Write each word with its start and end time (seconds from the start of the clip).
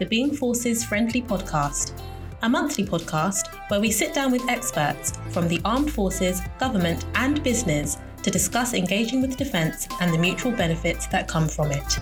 the 0.00 0.06
Being 0.06 0.34
Forces 0.34 0.82
Friendly 0.82 1.20
podcast, 1.20 1.92
a 2.40 2.48
monthly 2.48 2.86
podcast 2.86 3.54
where 3.68 3.80
we 3.80 3.90
sit 3.90 4.14
down 4.14 4.32
with 4.32 4.48
experts 4.48 5.12
from 5.28 5.46
the 5.46 5.60
armed 5.62 5.92
forces, 5.92 6.40
government, 6.58 7.04
and 7.16 7.42
business 7.42 7.98
to 8.22 8.30
discuss 8.30 8.72
engaging 8.72 9.20
with 9.20 9.36
defence 9.36 9.86
and 10.00 10.10
the 10.10 10.16
mutual 10.16 10.52
benefits 10.52 11.06
that 11.08 11.28
come 11.28 11.46
from 11.46 11.70
it. 11.70 11.98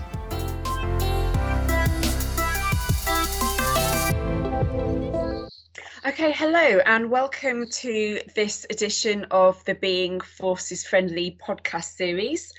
Okay, 6.07 6.31
hello, 6.31 6.79
and 6.85 7.11
welcome 7.11 7.67
to 7.67 8.21
this 8.33 8.65
edition 8.69 9.25
of 9.29 9.61
the 9.65 9.75
Being 9.75 10.21
Forces 10.21 10.85
Friendly 10.87 11.37
podcast 11.45 11.97
series. 11.97 12.53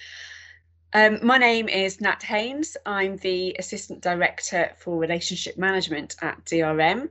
Um, 0.92 1.20
my 1.22 1.38
name 1.38 1.68
is 1.68 2.00
Nat 2.00 2.20
Haynes. 2.24 2.76
I'm 2.84 3.16
the 3.18 3.54
Assistant 3.60 4.00
Director 4.00 4.72
for 4.76 4.98
Relationship 4.98 5.56
Management 5.56 6.16
at 6.20 6.44
DRM. 6.44 7.10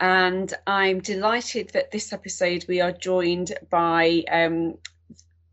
And 0.00 0.54
I'm 0.66 1.00
delighted 1.00 1.68
that 1.70 1.90
this 1.90 2.14
episode 2.14 2.64
we 2.68 2.80
are 2.80 2.92
joined 2.92 3.52
by 3.68 4.24
um, 4.30 4.78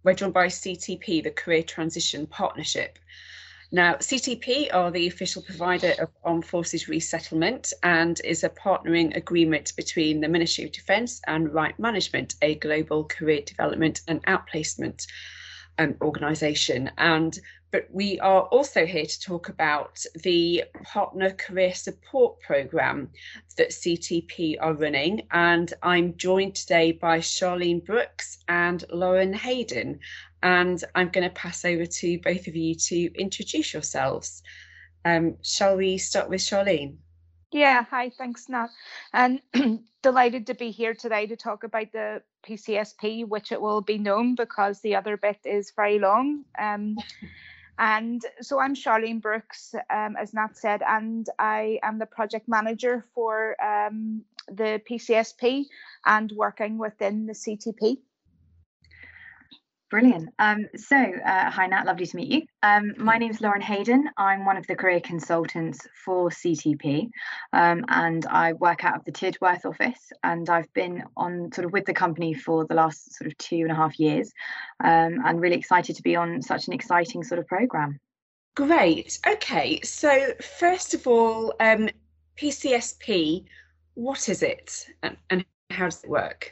we're 0.04 0.14
joined 0.14 0.34
by 0.34 0.48
CTP, 0.48 1.22
the 1.22 1.32
Career 1.32 1.64
Transition 1.64 2.28
Partnership. 2.28 2.98
Now, 3.74 3.96
CTP 3.96 4.74
are 4.74 4.92
the 4.92 5.08
official 5.08 5.42
provider 5.42 5.96
of 6.00 6.10
Armed 6.24 6.46
Forces 6.46 6.88
Resettlement 6.88 7.74
and 7.84 8.22
is 8.24 8.46
a 8.46 8.50
partnering 8.50 9.18
agreement 9.18 9.74
between 9.76 10.22
the 10.22 10.30
Ministry 10.30 10.64
of 10.64 10.72
Defence 10.72 11.20
and 11.28 11.54
Right 11.54 11.78
Management, 11.78 12.36
a 12.42 12.56
global 12.56 13.04
career 13.04 13.42
development 13.42 14.02
and 14.08 14.24
outplacement 14.28 15.08
um, 15.78 15.96
organisation. 16.02 16.92
And 16.98 17.38
but 17.76 17.88
we 17.92 18.18
are 18.22 18.44
also 18.44 18.86
here 18.86 19.06
to 19.06 19.20
talk 19.20 19.50
about 19.50 20.02
the 20.24 20.64
Partner 20.86 21.32
Career 21.32 21.74
Support 21.74 22.40
Programme 22.40 23.10
that 23.58 23.72
CTP 23.72 24.56
are 24.62 24.74
running. 24.74 25.28
And 25.32 25.74
I'm 25.84 26.16
joined 26.16 26.56
today 26.56 26.94
by 26.94 27.20
Charlene 27.20 27.86
Brooks 27.86 28.38
and 28.48 28.86
Lauren 28.94 29.34
Hayden. 29.34 30.00
And 30.42 30.82
I'm 30.96 31.10
going 31.10 31.28
to 31.28 31.36
pass 31.36 31.66
over 31.66 31.86
to 31.86 32.18
both 32.20 32.48
of 32.48 32.56
you 32.56 32.76
to 32.76 33.14
introduce 33.20 33.74
yourselves. 33.74 34.42
Um, 35.04 35.36
shall 35.44 35.76
we 35.76 35.98
start 35.98 36.30
with 36.30 36.40
Charlene? 36.40 36.96
Yeah, 37.52 37.84
hi, 37.84 38.10
thanks, 38.18 38.48
Nat. 38.48 38.70
And 39.12 39.42
delighted 40.02 40.48
to 40.48 40.54
be 40.54 40.72
here 40.72 40.94
today 40.94 41.28
to 41.28 41.36
talk 41.36 41.66
about 41.66 41.92
the 41.92 42.22
PCSP, 42.48 43.28
which 43.28 43.52
it 43.52 43.60
will 43.60 43.82
be 43.82 43.98
known 43.98 44.36
because 44.36 44.80
the 44.80 44.96
other 44.96 45.18
bit 45.18 45.40
is 45.44 45.74
very 45.76 46.00
long. 46.00 46.46
Um, 46.58 46.96
and 47.78 48.22
so 48.42 48.60
I'm 48.60 48.76
Charlene 48.76 49.22
Brooks, 49.22 49.76
um, 49.90 50.16
as 50.16 50.34
Nat 50.34 50.58
said, 50.58 50.82
and 50.88 51.28
I 51.38 51.80
am 51.84 52.00
the 52.00 52.06
project 52.06 52.48
manager 52.48 53.06
for 53.14 53.56
um, 53.62 54.24
the 54.48 54.82
PCSP 54.90 55.66
and 56.06 56.32
working 56.36 56.78
within 56.78 57.26
the 57.26 57.34
CTP. 57.34 57.98
Brilliant. 59.96 60.28
Um, 60.40 60.68
so, 60.76 60.98
uh, 60.98 61.50
hi 61.50 61.68
Nat, 61.68 61.86
lovely 61.86 62.06
to 62.06 62.18
meet 62.18 62.28
you. 62.28 62.42
Um, 62.64 62.96
my 62.98 63.18
name 63.18 63.32
is 63.32 63.40
Lauren 63.40 63.62
Hayden. 63.62 64.10
I'm 64.18 64.44
one 64.44 64.58
of 64.58 64.68
the 64.68 64.76
career 64.76 65.00
consultants 65.00 65.88
for 66.04 66.30
CTP, 66.30 67.10
um, 67.54 67.86
and 67.88 68.26
I 68.26 68.52
work 68.52 68.84
out 68.84 68.98
of 68.98 69.06
the 69.06 69.14
Tidworth 69.14 69.64
office. 69.64 70.12
And 70.22 70.50
I've 70.50 70.68
been 70.74 71.06
on 71.16 71.50
sort 71.54 71.64
of 71.64 71.72
with 71.72 71.86
the 71.86 71.94
company 71.94 72.34
for 72.34 72.66
the 72.66 72.74
last 72.74 73.16
sort 73.16 73.32
of 73.32 73.38
two 73.38 73.62
and 73.62 73.72
a 73.72 73.76
half 73.76 73.98
years, 73.98 74.34
um, 74.84 75.22
and 75.26 75.40
really 75.40 75.56
excited 75.56 75.96
to 75.96 76.04
be 76.04 76.18
on 76.18 76.42
such 76.42 76.68
an 76.68 76.74
exciting 76.74 77.24
sort 77.24 77.40
of 77.40 77.48
program. 77.48 77.98
Great. 78.54 79.18
Okay. 79.26 79.80
So, 79.86 80.34
first 80.60 80.94
of 80.94 81.08
all, 81.08 81.54
um, 81.62 81.88
PCSP, 82.36 83.46
what 83.94 84.28
is 84.28 84.44
it, 84.44 84.88
and, 85.04 85.16
and 85.30 85.46
how 85.70 85.86
does 85.86 86.04
it 86.04 86.10
work? 86.10 86.52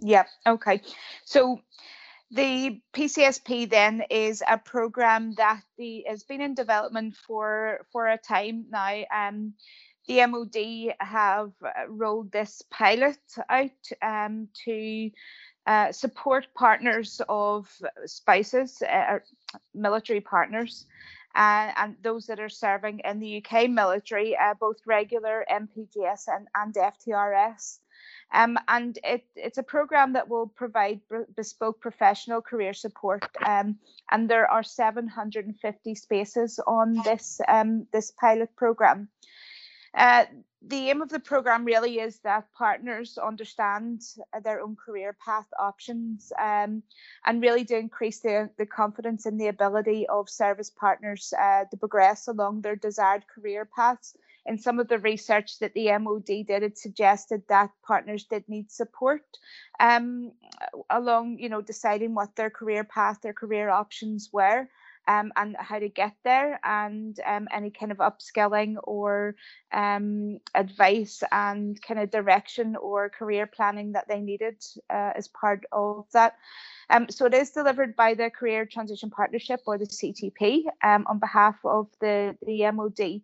Yeah. 0.00 0.24
Okay. 0.46 0.80
So 1.24 1.60
the 2.30 2.80
PCSP 2.92 3.70
then 3.70 4.02
is 4.10 4.42
a 4.46 4.58
program 4.58 5.34
that 5.34 5.62
the, 5.78 6.04
has 6.06 6.24
been 6.24 6.40
in 6.40 6.54
development 6.54 7.16
for 7.16 7.86
for 7.92 8.06
a 8.08 8.18
time 8.18 8.66
now. 8.70 9.02
Um, 9.14 9.54
the 10.06 10.26
MOD 10.26 10.94
have 11.00 11.52
uh, 11.62 11.86
rolled 11.88 12.32
this 12.32 12.62
pilot 12.70 13.18
out 13.50 13.70
um, 14.00 14.48
to 14.64 15.10
uh, 15.66 15.92
support 15.92 16.46
partners 16.54 17.20
of 17.28 17.70
spouses, 18.06 18.80
uh, 18.82 19.18
military 19.74 20.22
partners, 20.22 20.86
uh, 21.34 21.72
and 21.76 21.96
those 22.02 22.26
that 22.26 22.40
are 22.40 22.48
serving 22.48 23.00
in 23.04 23.20
the 23.20 23.44
UK 23.44 23.68
military, 23.68 24.34
uh, 24.34 24.54
both 24.58 24.76
regular 24.86 25.44
MPGS 25.50 26.26
and, 26.28 26.48
and 26.54 26.74
FTRS. 26.74 27.78
Um, 28.32 28.58
and 28.68 28.98
it, 29.04 29.24
it's 29.36 29.58
a 29.58 29.62
program 29.62 30.12
that 30.12 30.28
will 30.28 30.48
provide 30.48 31.00
bespoke 31.34 31.80
professional 31.80 32.42
career 32.42 32.74
support. 32.74 33.24
Um, 33.44 33.78
and 34.10 34.28
there 34.28 34.50
are 34.50 34.62
750 34.62 35.94
spaces 35.94 36.60
on 36.66 37.00
this 37.04 37.40
um, 37.48 37.86
this 37.92 38.10
pilot 38.10 38.54
program. 38.54 39.08
Uh, 39.94 40.26
the 40.62 40.90
aim 40.90 41.02
of 41.02 41.08
the 41.08 41.20
program 41.20 41.64
really 41.64 42.00
is 42.00 42.18
that 42.20 42.52
partners 42.52 43.16
understand 43.16 44.02
their 44.42 44.60
own 44.60 44.76
career 44.76 45.16
path 45.24 45.46
options 45.58 46.32
um, 46.38 46.82
and 47.24 47.40
really 47.40 47.64
to 47.64 47.78
increase 47.78 48.20
the, 48.20 48.50
the 48.58 48.66
confidence 48.66 49.24
and 49.24 49.40
the 49.40 49.46
ability 49.46 50.06
of 50.08 50.28
service 50.28 50.70
partners 50.70 51.32
uh, 51.40 51.64
to 51.70 51.76
progress 51.76 52.26
along 52.26 52.60
their 52.60 52.76
desired 52.76 53.24
career 53.32 53.64
paths 53.64 54.16
in 54.48 54.58
some 54.58 54.80
of 54.80 54.88
the 54.88 54.98
research 54.98 55.58
that 55.58 55.74
the 55.74 55.96
MOD 55.98 56.24
did, 56.24 56.62
it 56.62 56.78
suggested 56.78 57.42
that 57.48 57.70
partners 57.86 58.24
did 58.24 58.48
need 58.48 58.70
support 58.72 59.22
um, 59.78 60.32
along, 60.90 61.38
you 61.38 61.48
know, 61.48 61.60
deciding 61.60 62.14
what 62.14 62.34
their 62.34 62.50
career 62.50 62.82
path, 62.82 63.20
their 63.20 63.34
career 63.34 63.68
options 63.68 64.30
were. 64.32 64.66
Um, 65.08 65.32
and 65.36 65.56
how 65.58 65.78
to 65.78 65.88
get 65.88 66.12
there, 66.22 66.60
and 66.62 67.18
um, 67.26 67.48
any 67.50 67.70
kind 67.70 67.90
of 67.90 67.98
upskilling 67.98 68.76
or 68.84 69.36
um, 69.72 70.38
advice 70.54 71.22
and 71.32 71.80
kind 71.80 71.98
of 71.98 72.10
direction 72.10 72.76
or 72.76 73.08
career 73.08 73.46
planning 73.46 73.92
that 73.92 74.06
they 74.06 74.20
needed 74.20 74.62
uh, 74.90 75.12
as 75.16 75.26
part 75.28 75.64
of 75.72 76.04
that. 76.12 76.34
Um, 76.90 77.08
so 77.08 77.26
it 77.26 77.34
is 77.34 77.50
delivered 77.50 77.96
by 77.96 78.14
the 78.14 78.30
Career 78.30 78.66
Transition 78.66 79.10
Partnership 79.10 79.60
or 79.66 79.78
the 79.78 79.86
CTP 79.86 80.64
um, 80.82 81.06
on 81.06 81.18
behalf 81.18 81.56
of 81.64 81.88
the, 82.00 82.36
the 82.46 82.70
MOD. 82.70 83.22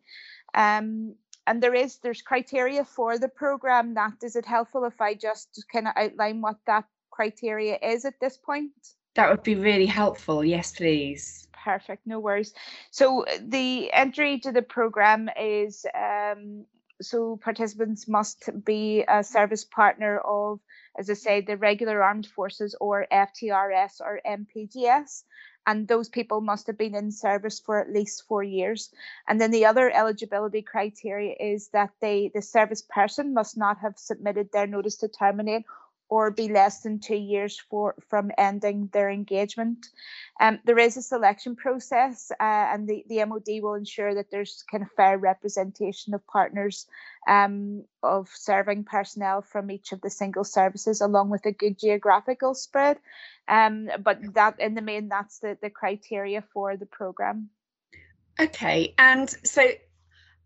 Um, 0.54 1.14
and 1.46 1.62
there 1.62 1.74
is 1.74 1.98
there's 1.98 2.22
criteria 2.22 2.84
for 2.84 3.18
the 3.18 3.28
program. 3.28 3.94
That 3.94 4.14
is 4.22 4.36
it 4.36 4.46
helpful 4.46 4.84
if 4.84 5.00
I 5.00 5.14
just 5.14 5.64
kind 5.72 5.86
of 5.86 5.94
outline 5.96 6.40
what 6.40 6.56
that 6.66 6.84
criteria 7.10 7.78
is 7.82 8.04
at 8.04 8.18
this 8.20 8.36
point? 8.36 8.72
That 9.14 9.30
would 9.30 9.42
be 9.42 9.54
really 9.54 9.86
helpful. 9.86 10.44
Yes, 10.44 10.72
please. 10.72 11.43
Perfect. 11.64 12.06
No 12.06 12.20
worries. 12.20 12.52
So 12.90 13.24
the 13.40 13.90
entry 13.92 14.38
to 14.40 14.52
the 14.52 14.60
program 14.60 15.30
is 15.40 15.86
um, 15.94 16.66
so 17.00 17.38
participants 17.42 18.06
must 18.06 18.50
be 18.64 19.02
a 19.08 19.24
service 19.24 19.64
partner 19.64 20.18
of, 20.18 20.60
as 20.98 21.08
I 21.08 21.14
say, 21.14 21.40
the 21.40 21.56
regular 21.56 22.02
armed 22.02 22.26
forces 22.26 22.76
or 22.80 23.06
FTRS 23.10 24.00
or 24.00 24.20
MPGS, 24.26 25.24
and 25.66 25.88
those 25.88 26.10
people 26.10 26.42
must 26.42 26.66
have 26.66 26.76
been 26.76 26.94
in 26.94 27.10
service 27.10 27.58
for 27.58 27.80
at 27.80 27.90
least 27.90 28.24
four 28.28 28.42
years. 28.42 28.90
And 29.26 29.40
then 29.40 29.50
the 29.50 29.64
other 29.64 29.90
eligibility 29.90 30.60
criteria 30.60 31.34
is 31.40 31.68
that 31.68 31.90
they 32.00 32.30
the 32.34 32.42
service 32.42 32.82
person 32.82 33.32
must 33.32 33.56
not 33.56 33.78
have 33.78 33.98
submitted 33.98 34.52
their 34.52 34.66
notice 34.66 34.96
to 34.98 35.08
terminate 35.08 35.64
or 36.14 36.30
be 36.30 36.46
less 36.46 36.82
than 36.82 37.00
two 37.00 37.16
years 37.16 37.58
for 37.68 37.96
from 38.08 38.30
ending 38.38 38.88
their 38.92 39.10
engagement. 39.10 39.88
Um, 40.38 40.60
there 40.64 40.78
is 40.78 40.96
a 40.96 41.02
selection 41.02 41.56
process, 41.56 42.30
uh, 42.30 42.66
and 42.72 42.88
the, 42.88 43.04
the 43.08 43.24
MOD 43.24 43.48
will 43.60 43.74
ensure 43.74 44.14
that 44.14 44.30
there's 44.30 44.64
kind 44.70 44.84
of 44.84 44.90
fair 44.92 45.18
representation 45.18 46.14
of 46.14 46.24
partners 46.28 46.86
um, 47.26 47.82
of 48.04 48.28
serving 48.32 48.84
personnel 48.84 49.42
from 49.42 49.72
each 49.72 49.90
of 49.90 50.00
the 50.02 50.10
single 50.10 50.44
services, 50.44 51.00
along 51.00 51.30
with 51.30 51.44
a 51.46 51.52
good 51.52 51.80
geographical 51.80 52.54
spread. 52.54 52.96
Um, 53.48 53.90
but 53.98 54.34
that, 54.34 54.60
in 54.60 54.76
the 54.76 54.82
main, 54.82 55.08
that's 55.08 55.40
the, 55.40 55.58
the 55.60 55.70
criteria 55.70 56.44
for 56.52 56.76
the 56.76 56.86
program. 56.86 57.50
Okay, 58.38 58.94
and 58.98 59.28
so 59.42 59.62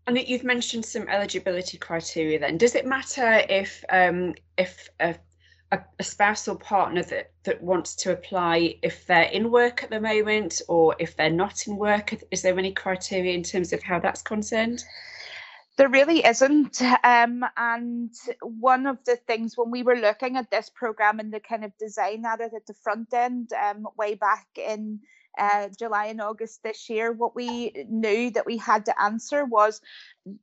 and 0.07 0.17
you've 0.17 0.43
mentioned 0.43 0.85
some 0.85 1.07
eligibility 1.07 1.77
criteria. 1.77 2.39
Then, 2.39 2.57
does 2.57 2.73
it 2.73 2.87
matter 2.87 3.43
if 3.47 3.85
um, 3.89 4.33
if 4.57 4.89
a 4.99 5.13
a, 5.71 5.79
a 5.99 6.03
or 6.47 6.55
partner 6.55 7.03
that 7.03 7.31
that 7.43 7.61
wants 7.61 7.95
to 7.95 8.11
apply 8.11 8.75
if 8.81 9.05
they're 9.05 9.23
in 9.23 9.51
work 9.51 9.83
at 9.83 9.89
the 9.89 9.99
moment 9.99 10.61
or 10.67 10.95
if 10.99 11.15
they're 11.15 11.29
not 11.29 11.67
in 11.67 11.75
work 11.77 12.13
is 12.31 12.41
there 12.41 12.57
any 12.57 12.71
criteria 12.71 13.33
in 13.33 13.43
terms 13.43 13.71
of 13.73 13.81
how 13.83 13.99
that's 13.99 14.21
concerned 14.21 14.83
there 15.77 15.89
really 15.89 16.25
isn't 16.25 16.81
um, 17.03 17.43
and 17.55 18.13
one 18.41 18.85
of 18.85 18.97
the 19.05 19.15
things 19.15 19.57
when 19.57 19.71
we 19.71 19.83
were 19.83 19.95
looking 19.95 20.37
at 20.37 20.51
this 20.51 20.69
program 20.69 21.19
and 21.19 21.31
the 21.31 21.39
kind 21.39 21.63
of 21.63 21.77
design 21.77 22.25
at 22.25 22.41
it 22.41 22.51
at 22.55 22.65
the 22.65 22.73
front 22.73 23.13
end 23.13 23.51
um, 23.53 23.87
way 23.97 24.15
back 24.15 24.47
in 24.55 24.99
uh, 25.37 25.69
July 25.77 26.07
and 26.07 26.21
August 26.21 26.63
this 26.63 26.89
year, 26.89 27.11
what 27.11 27.35
we 27.35 27.85
knew 27.89 28.29
that 28.31 28.45
we 28.45 28.57
had 28.57 28.85
to 28.85 29.01
answer 29.01 29.45
was, 29.45 29.79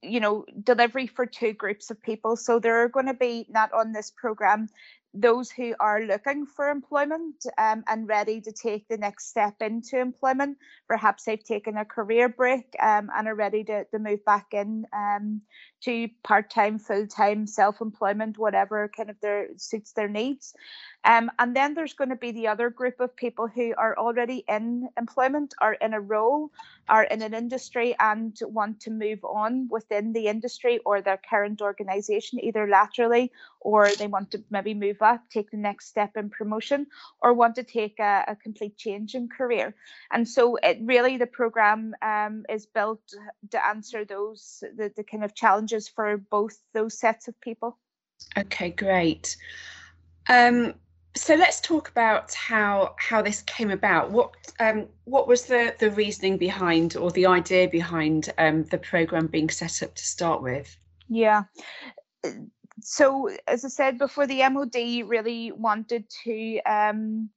you 0.02 0.20
know, 0.20 0.44
delivery 0.62 1.06
for 1.06 1.26
two 1.26 1.52
groups 1.52 1.90
of 1.90 2.00
people. 2.02 2.36
So 2.36 2.58
there 2.58 2.82
are 2.82 2.88
going 2.88 3.06
to 3.06 3.14
be 3.14 3.46
not 3.50 3.72
on 3.72 3.92
this 3.92 4.10
program 4.10 4.68
those 5.16 5.50
who 5.50 5.74
are 5.80 6.02
looking 6.02 6.46
for 6.46 6.68
employment 6.68 7.46
um, 7.58 7.82
and 7.88 8.08
ready 8.08 8.40
to 8.40 8.52
take 8.52 8.86
the 8.88 8.96
next 8.96 9.28
step 9.28 9.54
into 9.60 9.98
employment. 9.98 10.58
Perhaps 10.88 11.24
they've 11.24 11.42
taken 11.42 11.76
a 11.76 11.84
career 11.84 12.28
break 12.28 12.74
um, 12.80 13.10
and 13.16 13.26
are 13.26 13.34
ready 13.34 13.64
to, 13.64 13.84
to 13.86 13.98
move 13.98 14.24
back 14.24 14.46
in 14.52 14.86
um, 14.92 15.40
to 15.82 16.08
part-time, 16.22 16.78
full-time, 16.78 17.46
self-employment, 17.46 18.38
whatever 18.38 18.90
kind 18.96 19.10
of 19.10 19.16
their 19.20 19.48
suits 19.56 19.92
their 19.92 20.08
needs. 20.08 20.54
Um, 21.06 21.30
and 21.38 21.54
then 21.54 21.74
there's 21.74 21.94
going 21.94 22.10
to 22.10 22.16
be 22.16 22.32
the 22.32 22.48
other 22.48 22.68
group 22.68 22.98
of 22.98 23.14
people 23.14 23.46
who 23.46 23.72
are 23.78 23.96
already 23.96 24.44
in 24.48 24.88
employment, 24.98 25.54
are 25.60 25.74
in 25.74 25.94
a 25.94 26.00
role, 26.00 26.50
are 26.88 27.04
in 27.04 27.22
an 27.22 27.32
industry 27.32 27.94
and 28.00 28.36
want 28.42 28.80
to 28.80 28.90
move 28.90 29.24
on 29.24 29.68
within 29.70 30.12
the 30.12 30.26
industry 30.26 30.80
or 30.84 31.00
their 31.00 31.16
current 31.30 31.62
organization, 31.62 32.42
either 32.42 32.66
laterally 32.66 33.30
or 33.60 33.88
they 33.98 34.08
want 34.08 34.32
to 34.32 34.42
maybe 34.50 34.74
move 34.74 35.00
up, 35.00 35.20
take 35.30 35.52
the 35.52 35.56
next 35.56 35.86
step 35.86 36.16
in 36.16 36.28
promotion, 36.28 36.88
or 37.20 37.32
want 37.32 37.54
to 37.54 37.62
take 37.62 38.00
a, 38.00 38.24
a 38.26 38.34
complete 38.34 38.76
change 38.76 39.14
in 39.14 39.28
career. 39.28 39.76
And 40.10 40.28
so 40.28 40.56
it 40.56 40.78
really 40.82 41.18
the 41.18 41.26
program 41.26 41.94
um, 42.02 42.44
is 42.48 42.66
built 42.66 43.14
to 43.50 43.64
answer 43.64 44.04
those 44.04 44.64
the, 44.76 44.92
the 44.96 45.04
kind 45.04 45.22
of 45.22 45.36
challenges 45.36 45.86
for 45.86 46.16
both 46.16 46.58
those 46.74 46.98
sets 46.98 47.28
of 47.28 47.40
people. 47.40 47.78
Okay, 48.36 48.70
great. 48.70 49.36
Um, 50.28 50.74
so 51.16 51.34
let's 51.34 51.60
talk 51.60 51.88
about 51.88 52.32
how 52.34 52.94
how 52.98 53.22
this 53.22 53.42
came 53.42 53.70
about. 53.70 54.10
What 54.10 54.34
um, 54.60 54.86
what 55.04 55.26
was 55.26 55.46
the 55.46 55.74
the 55.78 55.90
reasoning 55.90 56.36
behind 56.36 56.96
or 56.96 57.10
the 57.10 57.26
idea 57.26 57.68
behind 57.68 58.32
um, 58.38 58.64
the 58.64 58.78
program 58.78 59.26
being 59.26 59.48
set 59.48 59.82
up 59.82 59.94
to 59.94 60.04
start 60.04 60.42
with? 60.42 60.76
Yeah. 61.08 61.44
So 62.82 63.30
as 63.46 63.64
I 63.64 63.68
said 63.68 63.98
before, 63.98 64.26
the 64.26 64.48
MOD 64.48 65.08
really 65.08 65.52
wanted 65.52 66.04
to 66.24 66.60
um, 66.66 67.30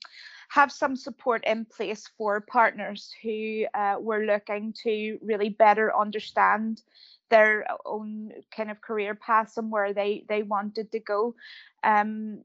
have 0.50 0.72
some 0.72 0.96
support 0.96 1.44
in 1.46 1.66
place 1.66 2.10
for 2.18 2.42
partners 2.42 3.12
who 3.24 3.66
uh, 3.74 3.96
were 4.00 4.26
looking 4.26 4.74
to 4.84 5.18
really 5.22 5.50
better 5.50 5.96
understand 5.96 6.81
their 7.30 7.66
own 7.86 8.31
kind 8.56 8.72
of 8.72 8.81
career 8.81 9.16
paths 9.16 9.58
and 9.58 9.72
where 9.72 9.94
they 9.94 10.26
they 10.28 10.44
wanted 10.44 10.92
to 10.92 11.00
go. 11.00 11.36
Um, 11.84 12.44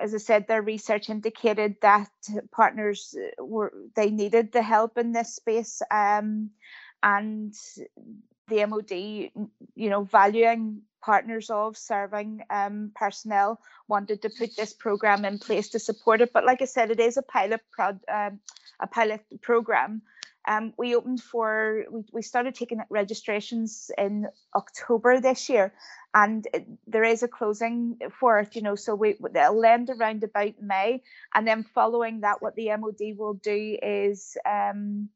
as 0.00 0.14
I 0.14 0.18
said, 0.18 0.46
their 0.46 0.62
research 0.62 1.10
indicated 1.10 1.76
that 1.82 2.10
partners 2.50 3.14
were 3.38 3.72
they 3.94 4.10
needed 4.10 4.52
the 4.52 4.62
help 4.62 4.98
in 4.98 5.12
this 5.12 5.34
space, 5.34 5.82
um, 5.90 6.50
and 7.02 7.54
the 8.48 8.64
MOD, 8.66 8.90
you 9.74 9.90
know, 9.90 10.04
valuing 10.04 10.82
partners 11.00 11.50
of 11.50 11.76
serving 11.76 12.42
um, 12.50 12.90
personnel, 12.94 13.60
wanted 13.88 14.22
to 14.22 14.30
put 14.30 14.56
this 14.56 14.72
program 14.72 15.24
in 15.24 15.38
place 15.38 15.68
to 15.70 15.78
support 15.78 16.20
it. 16.20 16.32
But 16.32 16.44
like 16.44 16.62
I 16.62 16.64
said, 16.66 16.90
it 16.90 17.00
is 17.00 17.16
a 17.16 17.22
pilot 17.22 17.60
prod, 17.70 18.00
um, 18.12 18.40
a 18.80 18.86
pilot 18.86 19.22
program. 19.40 20.02
Um, 20.48 20.72
we 20.78 20.96
opened 20.96 21.22
for 21.22 21.84
we, 21.90 22.02
we 22.12 22.22
started 22.22 22.54
taking 22.54 22.80
registrations 22.88 23.90
in 23.98 24.26
October 24.56 25.20
this 25.20 25.48
year, 25.48 25.74
and 26.14 26.46
there 26.86 27.04
is 27.04 27.22
a 27.22 27.28
closing 27.28 27.98
for 28.18 28.40
it. 28.40 28.56
You 28.56 28.62
know, 28.62 28.74
so 28.74 28.94
we 28.94 29.16
they'll 29.32 29.64
end 29.64 29.90
around 29.90 30.24
about 30.24 30.54
May, 30.60 31.02
and 31.34 31.46
then 31.46 31.64
following 31.74 32.20
that, 32.20 32.40
what 32.40 32.56
the 32.56 32.70
MOD 32.76 33.18
will 33.18 33.34
do 33.34 33.78
is 33.82 34.38
um, 34.48 35.10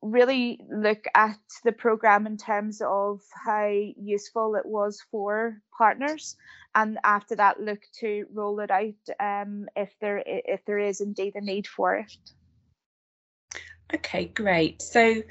really 0.00 0.60
look 0.70 1.04
at 1.14 1.38
the 1.64 1.72
program 1.72 2.26
in 2.26 2.36
terms 2.36 2.82
of 2.84 3.22
how 3.46 3.68
useful 3.68 4.54
it 4.54 4.66
was 4.66 5.02
for 5.10 5.60
partners 5.76 6.36
and 6.74 6.98
after 7.04 7.36
that 7.36 7.60
look 7.60 7.80
to 8.00 8.26
roll 8.32 8.60
it 8.60 8.70
out 8.70 8.92
um, 9.18 9.66
if 9.76 9.90
there 10.00 10.22
if 10.26 10.62
there 10.66 10.78
is 10.78 11.00
indeed 11.00 11.34
a 11.36 11.40
need 11.40 11.66
for 11.66 11.96
it 11.96 12.18
Okay, 13.92 14.26
great. 14.26 14.80
So, 14.80 15.22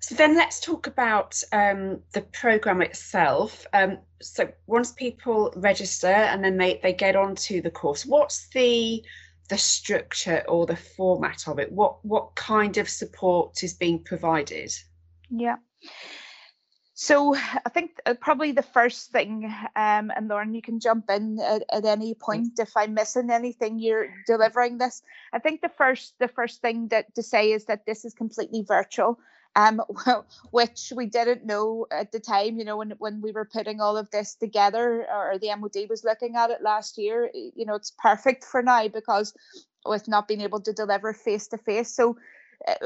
so 0.00 0.14
then 0.14 0.36
let's 0.36 0.60
talk 0.60 0.86
about 0.86 1.42
um, 1.52 2.00
the 2.12 2.22
program 2.22 2.82
itself. 2.82 3.66
Um, 3.72 3.98
so 4.20 4.48
once 4.66 4.92
people 4.92 5.52
register 5.56 6.08
and 6.08 6.44
then 6.44 6.56
they, 6.56 6.80
they 6.82 6.92
get 6.92 7.16
onto 7.16 7.62
the 7.62 7.70
course, 7.70 8.04
what's 8.04 8.48
the 8.48 9.04
the 9.48 9.56
structure 9.56 10.42
or 10.48 10.66
the 10.66 10.76
format 10.76 11.46
of 11.46 11.60
it? 11.60 11.70
What 11.70 12.04
what 12.04 12.34
kind 12.34 12.78
of 12.78 12.88
support 12.88 13.62
is 13.62 13.74
being 13.74 14.02
provided? 14.02 14.72
Yeah. 15.30 15.56
So 16.98 17.34
I 17.36 17.68
think 17.68 18.00
uh, 18.06 18.14
probably 18.18 18.52
the 18.52 18.62
first 18.62 19.10
thing, 19.12 19.44
um, 19.76 20.10
and 20.16 20.28
Lauren, 20.28 20.54
you 20.54 20.62
can 20.62 20.80
jump 20.80 21.10
in 21.10 21.38
at, 21.38 21.62
at 21.70 21.84
any 21.84 22.14
point 22.14 22.58
if 22.58 22.74
I'm 22.74 22.94
missing 22.94 23.30
anything. 23.30 23.78
You're 23.78 24.08
delivering 24.26 24.78
this. 24.78 25.02
I 25.30 25.38
think 25.38 25.60
the 25.60 25.68
first 25.68 26.14
the 26.18 26.28
first 26.28 26.62
thing 26.62 26.88
that 26.88 27.14
to 27.14 27.22
say 27.22 27.52
is 27.52 27.66
that 27.66 27.84
this 27.84 28.06
is 28.06 28.14
completely 28.14 28.62
virtual, 28.62 29.18
um, 29.54 29.82
which 30.52 30.90
we 30.96 31.04
didn't 31.04 31.44
know 31.44 31.86
at 31.90 32.12
the 32.12 32.18
time. 32.18 32.58
You 32.58 32.64
know, 32.64 32.78
when 32.78 32.92
when 32.96 33.20
we 33.20 33.30
were 33.30 33.44
putting 33.44 33.78
all 33.78 33.98
of 33.98 34.10
this 34.10 34.34
together, 34.34 35.06
or 35.06 35.36
the 35.38 35.54
MOD 35.54 35.90
was 35.90 36.02
looking 36.02 36.34
at 36.36 36.50
it 36.50 36.62
last 36.62 36.96
year. 36.96 37.30
You 37.34 37.66
know, 37.66 37.74
it's 37.74 37.92
perfect 37.98 38.42
for 38.42 38.62
now 38.62 38.88
because 38.88 39.34
with 39.84 40.08
not 40.08 40.28
being 40.28 40.40
able 40.40 40.60
to 40.62 40.72
deliver 40.72 41.12
face 41.12 41.48
to 41.48 41.58
face. 41.58 41.94
So 41.94 42.16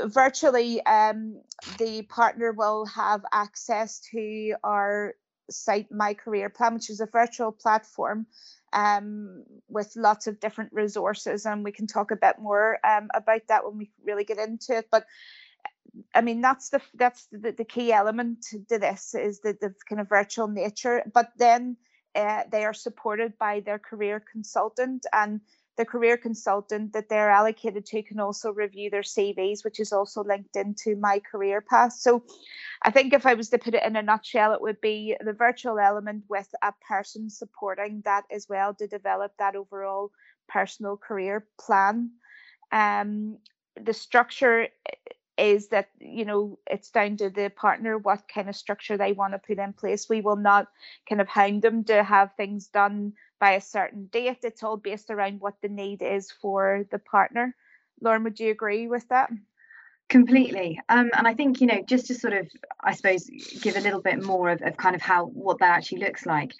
virtually 0.06 0.84
um, 0.84 1.40
the 1.78 2.02
partner 2.02 2.52
will 2.52 2.86
have 2.86 3.22
access 3.32 4.00
to 4.12 4.54
our 4.64 5.14
site 5.50 5.90
my 5.90 6.14
career 6.14 6.48
plan 6.48 6.74
which 6.74 6.90
is 6.90 7.00
a 7.00 7.06
virtual 7.06 7.50
platform 7.50 8.26
um, 8.72 9.44
with 9.68 9.92
lots 9.96 10.26
of 10.26 10.40
different 10.40 10.72
resources 10.72 11.46
and 11.46 11.64
we 11.64 11.72
can 11.72 11.86
talk 11.86 12.10
a 12.10 12.16
bit 12.16 12.36
more 12.38 12.78
um, 12.86 13.08
about 13.14 13.42
that 13.48 13.64
when 13.64 13.78
we 13.78 13.90
really 14.04 14.24
get 14.24 14.38
into 14.38 14.78
it. 14.78 14.86
But 14.90 15.06
I 16.14 16.20
mean 16.20 16.40
that's 16.40 16.70
the 16.70 16.80
that's 16.94 17.26
the, 17.32 17.52
the 17.52 17.64
key 17.64 17.92
element 17.92 18.46
to 18.50 18.78
this 18.78 19.14
is 19.14 19.40
the, 19.40 19.56
the 19.60 19.74
kind 19.88 20.00
of 20.00 20.08
virtual 20.08 20.46
nature. 20.46 21.02
But 21.12 21.30
then 21.36 21.76
uh, 22.14 22.44
they 22.50 22.64
are 22.64 22.74
supported 22.74 23.38
by 23.38 23.60
their 23.60 23.78
career 23.78 24.22
consultant 24.32 25.06
and 25.12 25.40
the 25.76 25.84
career 25.84 26.16
consultant 26.16 26.92
that 26.92 27.08
they're 27.08 27.30
allocated 27.30 27.86
to 27.86 28.02
can 28.02 28.20
also 28.20 28.52
review 28.52 28.90
their 28.90 29.02
CVs, 29.02 29.64
which 29.64 29.80
is 29.80 29.92
also 29.92 30.22
linked 30.22 30.56
into 30.56 30.96
my 30.96 31.20
career 31.20 31.60
path. 31.60 31.92
So 31.94 32.22
I 32.82 32.90
think 32.90 33.12
if 33.12 33.26
I 33.26 33.34
was 33.34 33.48
to 33.50 33.58
put 33.58 33.74
it 33.74 33.84
in 33.84 33.96
a 33.96 34.02
nutshell, 34.02 34.52
it 34.52 34.60
would 34.60 34.80
be 34.80 35.16
the 35.20 35.32
virtual 35.32 35.78
element 35.78 36.24
with 36.28 36.48
a 36.62 36.72
person 36.86 37.30
supporting 37.30 38.02
that 38.04 38.24
as 38.30 38.48
well 38.48 38.74
to 38.74 38.86
develop 38.86 39.32
that 39.38 39.56
overall 39.56 40.10
personal 40.48 40.96
career 40.96 41.46
plan. 41.58 42.10
Um, 42.72 43.38
the 43.80 43.94
structure 43.94 44.68
is 45.38 45.68
that 45.68 45.88
you 45.98 46.24
know 46.24 46.58
it's 46.66 46.90
down 46.90 47.16
to 47.16 47.30
the 47.30 47.48
partner 47.48 47.96
what 47.96 48.28
kind 48.28 48.48
of 48.48 48.54
structure 48.54 48.98
they 48.98 49.12
want 49.12 49.32
to 49.32 49.38
put 49.38 49.58
in 49.58 49.72
place 49.72 50.08
we 50.08 50.20
will 50.20 50.36
not 50.36 50.68
kind 51.08 51.20
of 51.20 51.28
hound 51.28 51.62
them 51.62 51.82
to 51.82 52.02
have 52.02 52.34
things 52.36 52.66
done 52.66 53.14
by 53.40 53.52
a 53.52 53.60
certain 53.60 54.06
date. 54.06 54.38
It's 54.44 54.62
all 54.62 54.76
based 54.76 55.10
around 55.10 55.40
what 55.40 55.54
the 55.62 55.68
need 55.68 56.02
is 56.02 56.30
for 56.30 56.86
the 56.90 56.98
partner. 56.98 57.56
Lauren, 58.00 58.22
would 58.24 58.38
you 58.38 58.50
agree 58.50 58.86
with 58.86 59.08
that? 59.08 59.30
Completely. 60.08 60.80
Um, 60.88 61.10
and 61.16 61.26
I 61.26 61.34
think, 61.34 61.60
you 61.60 61.66
know, 61.66 61.82
just 61.86 62.06
to 62.08 62.14
sort 62.14 62.34
of, 62.34 62.48
I 62.80 62.94
suppose, 62.94 63.30
give 63.60 63.76
a 63.76 63.80
little 63.80 64.02
bit 64.02 64.22
more 64.22 64.50
of, 64.50 64.60
of 64.62 64.76
kind 64.76 64.94
of 64.94 65.02
how 65.02 65.26
what 65.26 65.58
that 65.60 65.70
actually 65.70 66.00
looks 66.00 66.26
like. 66.26 66.52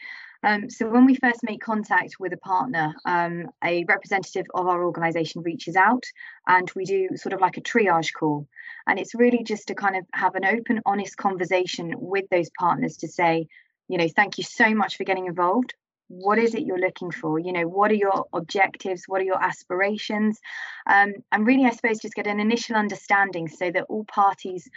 Um, 0.43 0.71
so 0.71 0.89
when 0.89 1.05
we 1.05 1.17
first 1.17 1.41
make 1.43 1.61
contact 1.61 2.15
with 2.19 2.33
a 2.33 2.39
partner, 2.39 2.95
um, 3.05 3.51
a 3.63 3.85
representative 3.85 4.47
of 4.55 4.69
our 4.69 4.85
organisation 4.85 5.43
reaches 5.43 5.77
out 5.77 6.05
and 6.47 6.71
we 6.75 6.85
do 6.85 7.09
sort 7.17 7.35
of 7.35 7.41
like 7.41 7.59
a 7.59 7.61
triage 7.61 8.13
call. 8.19 8.47
And 8.87 8.99
it's 8.99 9.15
really 9.15 9.43
just 9.43 9.69
to 9.69 9.75
kind 9.75 9.97
of 9.97 10.07
have 10.15 10.37
an 10.37 10.47
open, 10.47 10.81
honest 10.87 11.17
conversation 11.17 11.93
with 11.97 12.25
those 12.31 12.49
partners 12.59 12.97
to 12.99 13.09
say, 13.09 13.49
you 13.89 13.99
know, 13.99 14.09
thank 14.09 14.39
you 14.39 14.45
so 14.45 14.75
much 14.75 14.97
for 14.97 15.05
getting 15.05 15.27
involved 15.27 15.75
what 16.11 16.39
is 16.39 16.55
it 16.55 16.63
you're 16.63 16.79
looking 16.79 17.13
for? 17.13 17.39
You 17.39 17.53
know 17.53 17.69
what 17.69 17.93
are 17.93 17.95
your 18.07 18.27
objectives? 18.33 19.05
What 19.07 19.21
are 19.21 19.25
your 19.25 19.43
aspirations? 19.43 20.41
Um, 20.87 21.15
and 21.31 21.47
really 21.47 21.65
i 21.65 21.71
suppose 21.71 22.01
just 22.01 22.15
get 22.15 22.27
an 22.27 22.41
initial 22.41 22.77
understanding 22.77 23.47
so 23.49 23.71
that 23.71 23.85
all 23.89 24.05
parties 24.05 24.69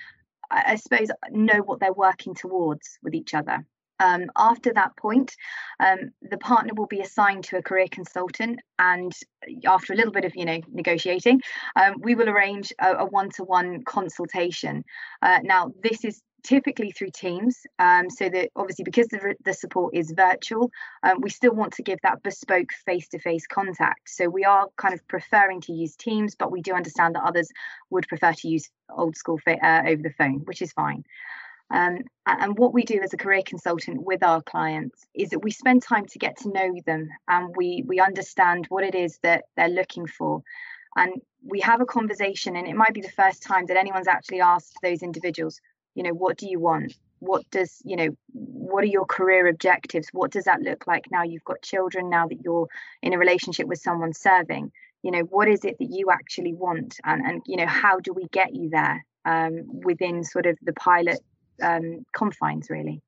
i 0.52 0.76
suppose 0.76 1.10
know 1.32 1.60
what 1.64 1.80
they're 1.80 1.94
working 1.94 2.36
towards 2.36 3.00
with 3.02 3.16
each 3.16 3.34
other. 3.34 3.66
Um, 4.00 4.24
after 4.36 4.74
that 4.74 4.98
point, 4.98 5.36
um, 5.80 6.12
the 6.22 6.38
partner 6.38 6.74
will 6.76 6.88
be 6.88 7.00
assigned 7.00 7.46
to 7.46 7.58
a 7.58 7.62
career 7.64 7.88
consultant, 7.90 8.60
and 8.78 9.14
after 9.66 9.94
a 9.94 9.96
little 9.96 10.12
bit 10.12 10.26
of 10.26 10.36
you 10.36 10.46
know 10.46 10.60
negotiating, 10.72 11.42
um, 11.76 11.96
we 12.00 12.16
will 12.16 12.30
arrange 12.30 12.74
a, 12.80 12.96
a 12.96 13.06
one-to-one 13.06 13.84
consultation. 13.86 14.84
Uh, 15.22 15.40
now, 15.44 15.72
this 15.82 16.04
is 16.04 16.22
typically 16.44 16.92
through 16.92 17.12
Teams. 17.14 17.58
Um, 17.80 18.10
so 18.10 18.30
that 18.30 18.50
obviously 18.56 18.84
because 18.84 19.08
the, 19.08 19.36
the 19.44 19.54
support 19.54 19.96
is 19.96 20.12
virtual, 20.12 20.72
um, 21.04 21.22
we 21.22 21.30
still 21.30 21.54
want 21.54 21.74
to 21.74 21.84
give 21.84 22.00
that 22.04 22.24
bespoke 22.24 22.72
face-to-face 22.86 23.48
contact. 23.48 24.10
So 24.10 24.30
we 24.30 24.44
are 24.44 24.68
kind 24.78 24.94
of 24.94 25.08
preferring 25.08 25.62
to 25.62 25.74
use 25.74 25.96
Teams, 25.96 26.36
but 26.36 26.52
we 26.52 26.62
do 26.62 26.74
understand 26.74 27.16
that 27.16 27.24
others 27.24 27.50
would 27.90 28.08
prefer 28.08 28.34
to 28.34 28.48
use 28.48 28.70
old 28.90 29.16
school 29.16 29.40
uh, 29.48 29.82
over 29.88 30.02
the 30.02 30.14
phone, 30.18 30.42
which 30.46 30.62
is 30.62 30.72
fine. 30.74 31.04
Um, 31.72 32.00
and 32.28 32.58
what 32.58 32.74
we 32.74 32.84
do 32.84 33.02
as 33.02 33.14
a 33.14 33.18
career 33.18 33.42
consultant 33.44 34.04
with 34.04 34.22
our 34.22 34.42
clients 34.44 35.06
is 35.16 35.30
that 35.30 35.40
we 35.40 35.50
spend 35.52 35.82
time 35.82 36.06
to 36.08 36.20
get 36.20 36.38
to 36.38 36.50
know 36.50 36.76
them 36.86 37.10
and 37.28 37.56
we 37.56 37.84
we 37.88 38.00
understand 38.00 38.68
what 38.70 38.84
it 38.84 38.94
is 38.94 39.18
that 39.24 39.46
they're 39.56 39.70
looking 39.70 40.06
for 40.06 40.44
and 40.96 41.14
we 41.46 41.60
have 41.62 41.82
a 41.82 41.86
conversation 41.86 42.56
and 42.56 42.68
it 42.68 42.76
might 42.76 42.94
be 42.94 43.02
the 43.02 43.10
first 43.10 43.42
time 43.44 43.66
that 43.66 43.78
anyone's 43.78 44.08
actually 44.08 44.42
asked 44.42 44.78
those 44.84 45.02
individuals 45.02 45.60
you 45.96 46.04
know 46.04 46.14
what 46.14 46.38
do 46.38 46.48
you 46.48 46.60
want? 46.60 46.96
What 47.20 47.50
does 47.52 47.82
you 47.84 47.96
know 47.96 48.10
what 48.34 48.84
are 48.84 48.88
your 48.88 49.06
career 49.06 49.48
objectives? 49.48 50.10
What 50.12 50.32
does 50.32 50.46
that 50.46 50.62
look 50.62 50.88
like 50.88 51.06
now 51.12 51.24
you've 51.24 51.44
got 51.44 51.62
children 51.62 52.10
now 52.10 52.28
that 52.28 52.42
you're 52.44 52.68
in 53.02 53.14
a 53.14 53.18
relationship 53.18 53.68
with 53.68 53.80
someone 53.80 54.14
serving? 54.14 54.72
You 55.02 55.12
know 55.12 55.22
what 55.22 55.48
is 55.48 55.64
it 55.64 55.78
that 55.80 55.90
you 55.90 56.12
actually 56.12 56.54
want? 56.54 57.00
And 57.04 57.22
and 57.26 57.42
you 57.46 57.58
know 57.58 57.68
how 57.68 58.00
do 58.00 58.14
we 58.14 58.28
get 58.28 58.54
you 58.54 58.70
there 58.70 59.06
um, 59.26 59.82
within 59.84 60.24
sort 60.24 60.46
of 60.46 60.58
the 60.62 60.74
pilot 60.74 61.20
um, 61.62 62.06
confines 62.14 62.70
really? 62.70 63.02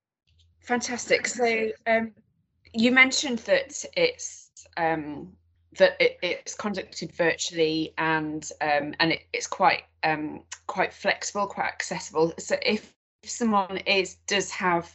Fantastic. 0.62 1.28
So 1.28 1.70
um, 1.86 2.12
you 2.74 2.92
mentioned 2.92 3.40
that 3.40 3.86
it's 3.96 4.50
um, 4.78 5.34
that 5.78 5.96
it, 6.00 6.18
it's 6.22 6.56
conducted 6.56 7.12
virtually 7.12 7.94
and 7.98 8.50
um, 8.62 8.94
and 9.00 9.14
it, 9.14 9.22
it's 9.34 9.48
quite 9.48 9.84
um, 10.04 10.44
quite 10.68 10.94
flexible, 10.94 11.48
quite 11.48 11.68
accessible. 11.68 12.34
So 12.40 12.58
if, 12.62 12.94
if 13.24 13.30
someone 13.30 13.78
is 13.78 14.16
does 14.28 14.52
have 14.52 14.92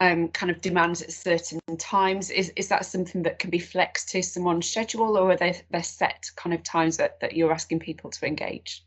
um, 0.00 0.28
kind 0.28 0.50
of 0.50 0.60
demands 0.60 1.02
at 1.02 1.12
certain 1.12 1.60
times, 1.78 2.30
is 2.30 2.50
is 2.56 2.68
that 2.68 2.86
something 2.86 3.22
that 3.22 3.38
can 3.38 3.50
be 3.50 3.58
flexed 3.58 4.10
to 4.10 4.22
someone's 4.22 4.68
schedule, 4.68 5.16
or 5.16 5.32
are 5.32 5.36
they 5.36 5.60
they're 5.70 5.82
set 5.82 6.26
kind 6.36 6.54
of 6.54 6.62
times 6.62 6.96
that, 6.96 7.20
that 7.20 7.36
you're 7.36 7.52
asking 7.52 7.80
people 7.80 8.10
to 8.10 8.26
engage? 8.26 8.84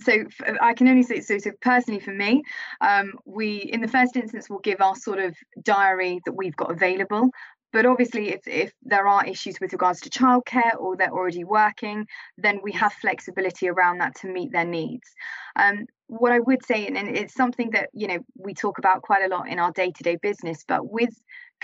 so 0.00 0.24
I 0.60 0.74
can 0.74 0.88
only 0.88 1.02
say 1.02 1.20
so. 1.20 1.38
So 1.38 1.50
personally, 1.60 2.00
for 2.00 2.12
me, 2.12 2.42
um, 2.80 3.12
we 3.24 3.56
in 3.56 3.80
the 3.80 3.88
first 3.88 4.16
instance 4.16 4.50
will 4.50 4.58
give 4.58 4.80
our 4.80 4.96
sort 4.96 5.18
of 5.18 5.36
diary 5.62 6.20
that 6.24 6.32
we've 6.32 6.56
got 6.56 6.70
available, 6.70 7.30
but 7.74 7.86
obviously, 7.86 8.28
if, 8.28 8.46
if 8.46 8.72
there 8.84 9.08
are 9.08 9.26
issues 9.26 9.58
with 9.60 9.72
regards 9.72 10.00
to 10.02 10.08
childcare 10.08 10.78
or 10.78 10.96
they're 10.96 11.10
already 11.10 11.42
working, 11.42 12.06
then 12.38 12.60
we 12.62 12.70
have 12.70 12.92
flexibility 12.92 13.68
around 13.68 13.98
that 13.98 14.14
to 14.14 14.28
meet 14.28 14.52
their 14.52 14.64
needs. 14.64 15.08
Um, 15.56 15.86
what 16.06 16.30
I 16.30 16.38
would 16.38 16.64
say, 16.64 16.86
and, 16.86 16.96
it's 16.96 17.34
something 17.34 17.70
that 17.70 17.90
you 17.92 18.06
know 18.06 18.18
we 18.38 18.54
talk 18.54 18.78
about 18.78 19.02
quite 19.02 19.24
a 19.24 19.28
lot 19.28 19.48
in 19.48 19.58
our 19.58 19.72
day-to-day 19.72 20.18
business, 20.22 20.64
but 20.68 20.88
with 20.88 21.12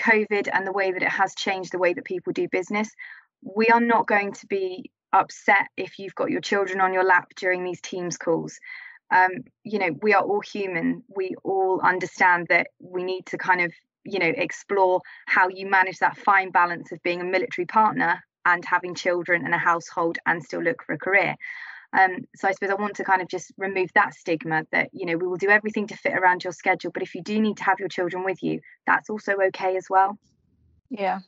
COVID 0.00 0.49
and 0.52 0.67
the 0.67 0.73
way 0.73 0.90
that 0.90 1.02
it 1.02 1.09
has 1.09 1.33
changed 1.37 1.71
the 1.71 1.79
way 1.79 1.93
that 1.95 2.05
people 2.05 2.33
do 2.33 2.49
business, 2.49 2.90
we 3.43 3.69
are 3.69 3.81
not 3.81 4.09
going 4.09 4.33
to 4.33 4.47
be 4.49 4.90
upset 5.12 5.69
if 5.76 6.00
you've 6.00 6.17
got 6.17 6.31
your 6.33 6.40
children 6.40 6.81
on 6.81 6.93
your 6.93 7.05
lap 7.05 7.29
during 7.37 7.62
these 7.62 7.81
Teams 7.81 8.17
calls. 8.17 8.59
Um, 9.12 9.31
you 9.62 9.79
know, 9.79 9.90
we 10.02 10.12
are 10.14 10.25
all 10.25 10.40
human. 10.40 11.05
We 11.14 11.37
all 11.45 11.81
understand 11.83 12.49
that 12.49 12.67
we 12.81 13.05
need 13.05 13.26
to 13.26 13.38
kind 13.38 13.61
of 13.61 13.73
you 14.04 14.19
know 14.19 14.33
explore 14.37 15.00
how 15.26 15.49
you 15.49 15.69
manage 15.69 15.99
that 15.99 16.16
fine 16.16 16.50
balance 16.50 16.92
of 16.92 17.02
being 17.02 17.21
a 17.21 17.25
military 17.25 17.66
partner 17.66 18.23
and 18.47 18.64
having 18.64 18.95
children 18.95 19.45
and 19.45 19.54
a 19.54 19.59
household 19.59 20.19
and 20.26 20.42
still 20.42 20.62
look 20.62 20.83
for 20.83 20.95
a 20.95 20.99
career. 20.99 21.37
Um, 21.92 22.19
so 22.37 22.47
i 22.47 22.52
suppose 22.52 22.71
i 22.71 22.75
want 22.75 22.95
to 22.97 23.04
kind 23.04 23.21
of 23.21 23.26
just 23.26 23.52
remove 23.57 23.90
that 23.97 24.14
stigma 24.14 24.62
that 24.71 24.90
you 24.92 25.07
know 25.07 25.16
we 25.16 25.26
will 25.26 25.37
do 25.37 25.49
everything 25.49 25.88
to 25.88 25.97
fit 25.97 26.14
around 26.14 26.45
your 26.45 26.52
schedule 26.52 26.92
but 26.92 27.02
if 27.02 27.16
you 27.16 27.23
do 27.23 27.40
need 27.40 27.57
to 27.57 27.64
have 27.64 27.80
your 27.80 27.88
children 27.88 28.23
with 28.23 28.45
you 28.45 28.61
that's 28.87 29.11
also 29.11 29.33
okay 29.49 29.76
as 29.76 29.87
well. 29.90 30.16
Yeah. 30.88 31.19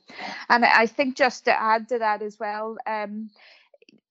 And 0.47 0.63
i 0.63 0.85
think 0.85 1.17
just 1.17 1.43
to 1.45 1.61
add 1.61 1.89
to 1.89 1.99
that 1.99 2.21
as 2.21 2.39
well 2.39 2.77
um, 2.87 3.29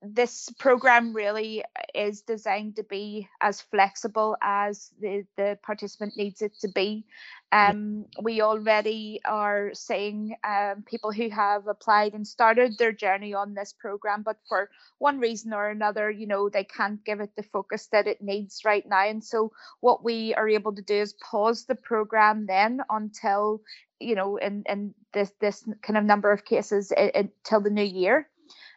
this 0.03 0.49
program 0.59 1.15
really 1.15 1.63
is 1.95 2.23
designed 2.23 2.75
to 2.77 2.83
be 2.83 3.29
as 3.41 3.61
flexible 3.61 4.37
as 4.43 4.91
the, 5.01 5.25
the 5.37 5.57
participant 5.63 6.17
needs 6.17 6.43
it 6.43 6.53
to 6.61 6.69
be. 6.69 7.05
Um, 7.53 8.07
we 8.21 8.41
already 8.41 9.21
are 9.25 9.71
seeing 9.75 10.35
um, 10.43 10.83
people 10.87 11.13
who 11.13 11.29
have 11.31 11.69
applied 11.69 12.15
and 12.15 12.27
started 12.27 12.79
their 12.79 12.93
journey 12.93 13.35
on 13.35 13.55
this 13.55 13.75
program, 13.79 14.23
but 14.23 14.39
for 14.49 14.71
one 14.99 15.21
reason 15.21 15.53
or 15.53 15.69
another, 15.69 16.11
you 16.11 16.27
know, 16.27 16.49
they 16.49 16.65
can't 16.65 17.05
give 17.05 17.21
it 17.21 17.37
the 17.37 17.43
focus 17.45 17.87
that 17.93 18.07
it 18.09 18.23
needs 18.23 18.65
right 18.65 18.89
now. 18.89 19.07
And 19.07 19.23
so, 19.23 19.53
what 19.81 20.03
we 20.03 20.35
are 20.35 20.49
able 20.49 20.75
to 20.75 20.83
do 20.83 20.95
is 20.95 21.13
pause 21.15 21.67
the 21.67 21.75
program 21.75 22.47
then 22.47 22.81
until, 22.91 23.61
you 24.01 24.15
know, 24.15 24.37
in, 24.37 24.65
in 24.67 24.95
this 25.13 25.31
this 25.41 25.63
kind 25.83 25.99
of 25.99 26.05
number 26.05 26.33
of 26.33 26.45
cases 26.45 26.91
until 26.97 27.61
the 27.61 27.71
new 27.71 27.85
year 27.85 28.29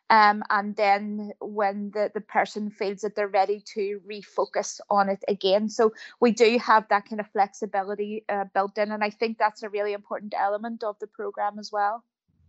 um, 0.09 0.43
and 0.49 0.75
then 0.75 1.31
when 1.39 1.91
the, 1.91 2.11
the 2.13 2.21
person 2.21 2.69
feels 2.69 3.01
that 3.01 3.15
they're 3.15 3.27
ready 3.27 3.63
to 3.73 4.01
refocus 4.09 4.79
on 4.89 5.09
it 5.09 5.23
again. 5.27 5.69
So 5.69 5.93
we 6.19 6.31
do 6.31 6.59
have 6.59 6.87
that 6.89 7.09
kind 7.09 7.19
of 7.19 7.27
flexibility 7.31 8.23
uh, 8.29 8.45
built 8.53 8.77
in, 8.77 8.91
and 8.91 9.03
I 9.03 9.09
think 9.09 9.37
that's 9.37 9.63
a 9.63 9.69
really 9.69 9.93
important 9.93 10.33
element 10.37 10.83
of 10.83 10.97
the 10.99 11.07
program 11.07 11.59
as 11.59 11.71
well. 11.71 12.03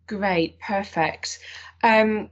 Great, 0.06 0.58
perfect. 0.60 1.40
Um, 1.82 2.30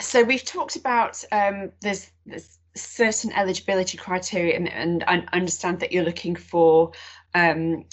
so 0.00 0.22
we've 0.22 0.44
talked 0.44 0.76
about 0.76 1.24
um, 1.32 1.72
there's, 1.80 2.10
there's 2.26 2.58
certain 2.74 3.32
eligibility 3.32 3.96
criteria, 3.96 4.54
and, 4.56 4.68
and 4.68 5.04
I 5.06 5.24
understand 5.32 5.80
that 5.80 5.92
you're 5.92 6.04
looking 6.04 6.36
for 6.36 6.92
um, 7.34 7.84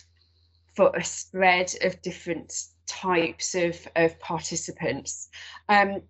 for 0.75 0.91
a 0.95 1.03
spread 1.03 1.73
of 1.83 2.01
different 2.01 2.53
types 2.87 3.55
of, 3.55 3.87
of 3.95 4.19
participants. 4.19 5.29
Um, 5.69 6.01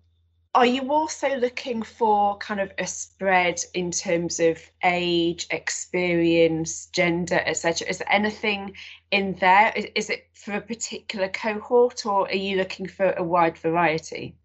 are 0.54 0.66
you 0.66 0.92
also 0.92 1.36
looking 1.36 1.82
for 1.82 2.38
kind 2.38 2.60
of 2.60 2.72
a 2.78 2.86
spread 2.86 3.60
in 3.74 3.90
terms 3.90 4.38
of 4.38 4.58
age, 4.84 5.48
experience, 5.50 6.86
gender, 6.86 7.42
etc.? 7.44 7.88
Is 7.88 7.98
there 7.98 8.12
anything 8.12 8.74
in 9.10 9.36
there? 9.40 9.72
Is, 9.96 10.10
it 10.10 10.28
for 10.34 10.52
a 10.52 10.60
particular 10.60 11.28
cohort, 11.28 12.06
or 12.06 12.28
are 12.28 12.34
you 12.34 12.56
looking 12.56 12.86
for 12.86 13.10
a 13.12 13.22
wide 13.22 13.58
variety? 13.58 14.36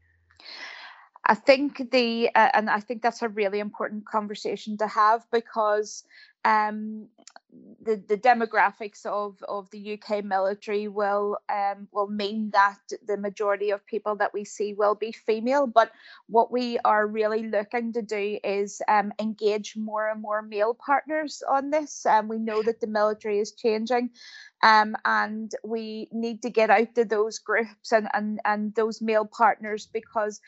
I 1.25 1.35
think 1.35 1.91
the 1.91 2.31
uh, 2.33 2.49
and 2.55 2.71
I 2.71 2.79
think 2.79 3.03
that's 3.03 3.21
a 3.21 3.29
really 3.29 3.59
important 3.59 4.07
conversation 4.07 4.77
to 4.77 4.87
have 4.87 5.29
because 5.31 6.03
um, 6.46 7.08
the 7.81 8.01
the 8.08 8.17
demographics 8.17 9.05
of 9.05 9.41
of 9.48 9.69
the 9.72 9.93
UK 9.93 10.24
military 10.24 10.88
will 10.88 11.38
um, 11.50 11.88
will 11.91 12.08
mean 12.08 12.51
that 12.51 12.77
the 13.08 13.17
majority 13.17 13.72
of 13.72 13.86
people 13.86 14.15
that 14.15 14.34
we 14.34 14.46
see 14.46 14.74
will 14.74 14.96
be 14.96 15.12
female. 15.12 15.65
But 15.65 15.91
what 16.27 16.51
we 16.51 16.77
are 16.86 17.08
really 17.08 17.43
looking 17.43 17.93
to 17.93 18.01
do 18.01 18.39
is 18.43 18.81
um, 18.88 19.12
engage 19.19 19.75
more 19.75 20.10
and 20.10 20.22
more 20.22 20.41
male 20.41 20.74
partners 20.74 21.41
on 21.48 21.72
this. 21.72 22.05
Um, 22.05 22.27
we 22.27 22.38
know 22.38 22.62
that 22.63 22.81
the 22.81 22.88
military 22.88 23.39
is 23.39 23.53
changing, 23.53 24.12
um, 24.62 24.96
and 25.05 25.51
we 25.63 26.08
need 26.12 26.43
to 26.43 26.50
get 26.50 26.69
out 26.69 26.96
to 26.96 27.05
those 27.05 27.39
groups 27.39 27.91
and 27.91 28.08
and 28.13 28.39
and 28.46 28.75
those 28.75 29.01
male 29.01 29.25
partners 29.25 29.88
because 29.91 30.39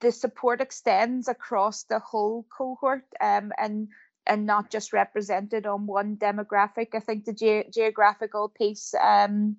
the 0.00 0.12
support 0.12 0.60
extends 0.60 1.28
across 1.28 1.84
the 1.84 1.98
whole 1.98 2.46
cohort 2.56 3.04
um, 3.20 3.52
and 3.58 3.88
and 4.26 4.46
not 4.46 4.70
just 4.70 4.92
represented 4.92 5.66
on 5.66 5.86
one 5.86 6.16
demographic. 6.16 6.88
I 6.94 7.00
think 7.00 7.24
the 7.24 7.32
ge- 7.32 7.72
geographical 7.72 8.48
piece 8.48 8.94
um, 9.00 9.56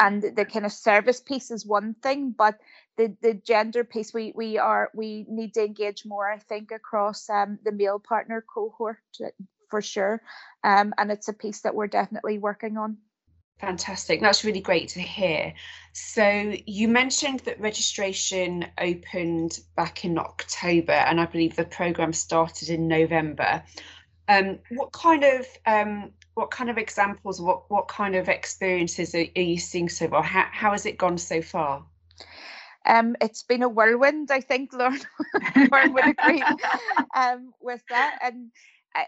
and 0.00 0.22
the 0.22 0.44
kind 0.44 0.66
of 0.66 0.72
service 0.72 1.20
piece 1.20 1.50
is 1.50 1.66
one 1.66 1.94
thing, 2.02 2.34
but 2.36 2.58
the, 2.96 3.16
the 3.22 3.34
gender 3.34 3.84
piece 3.84 4.12
we 4.12 4.32
we 4.34 4.58
are 4.58 4.90
we 4.94 5.24
need 5.28 5.54
to 5.54 5.64
engage 5.64 6.04
more. 6.04 6.30
I 6.30 6.38
think 6.38 6.70
across 6.70 7.30
um, 7.30 7.58
the 7.64 7.72
male 7.72 7.98
partner 7.98 8.44
cohort 8.52 8.98
uh, 9.24 9.28
for 9.70 9.82
sure, 9.82 10.22
um, 10.64 10.94
and 10.98 11.10
it's 11.10 11.28
a 11.28 11.32
piece 11.32 11.60
that 11.60 11.74
we're 11.74 11.86
definitely 11.86 12.38
working 12.38 12.76
on. 12.76 12.98
Fantastic. 13.60 14.20
That's 14.20 14.44
really 14.44 14.60
great 14.60 14.88
to 14.90 15.00
hear. 15.00 15.52
So, 15.92 16.54
you 16.64 16.86
mentioned 16.86 17.40
that 17.40 17.60
registration 17.60 18.66
opened 18.78 19.58
back 19.76 20.04
in 20.04 20.16
October, 20.16 20.92
and 20.92 21.20
I 21.20 21.26
believe 21.26 21.56
the 21.56 21.64
program 21.64 22.12
started 22.12 22.68
in 22.68 22.86
November. 22.86 23.64
Um, 24.28 24.58
what 24.70 24.92
kind 24.92 25.24
of 25.24 25.46
um, 25.66 26.12
what 26.34 26.50
kind 26.50 26.70
of 26.70 26.78
examples, 26.78 27.40
what 27.40 27.70
what 27.70 27.88
kind 27.88 28.14
of 28.14 28.28
experiences 28.28 29.14
are, 29.14 29.24
are 29.36 29.42
you 29.42 29.58
seeing 29.58 29.88
so 29.88 30.08
far? 30.08 30.22
How, 30.22 30.46
how 30.50 30.72
has 30.72 30.86
it 30.86 30.98
gone 30.98 31.18
so 31.18 31.42
far? 31.42 31.84
Um, 32.86 33.16
it's 33.20 33.42
been 33.42 33.62
a 33.62 33.68
whirlwind, 33.68 34.30
I 34.30 34.40
think, 34.40 34.72
Lauren, 34.72 35.00
Lauren 35.70 35.92
would 35.94 36.06
agree 36.06 36.42
um, 37.14 37.52
with 37.60 37.82
that. 37.90 38.18
And 38.22 38.50
I, 38.94 39.04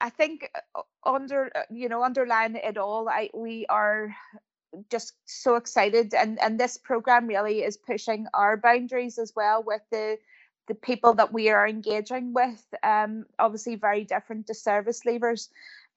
I 0.00 0.10
think 0.10 0.50
uh, 0.74 0.82
under 1.04 1.50
uh, 1.54 1.62
you 1.70 1.88
know 1.88 2.02
underlying 2.02 2.56
it 2.56 2.78
all, 2.78 3.08
I 3.08 3.30
we 3.34 3.66
are 3.68 4.14
just 4.90 5.14
so 5.26 5.56
excited, 5.56 6.14
and 6.14 6.40
and 6.40 6.58
this 6.58 6.76
program 6.76 7.26
really 7.26 7.62
is 7.62 7.76
pushing 7.76 8.26
our 8.34 8.56
boundaries 8.56 9.18
as 9.18 9.32
well 9.34 9.62
with 9.62 9.82
the 9.90 10.18
the 10.68 10.74
people 10.74 11.14
that 11.14 11.32
we 11.32 11.48
are 11.50 11.66
engaging 11.66 12.32
with 12.32 12.64
um, 12.82 13.26
obviously 13.38 13.74
very 13.76 14.04
different 14.04 14.46
to 14.46 14.54
service 14.54 15.02
leavers 15.06 15.48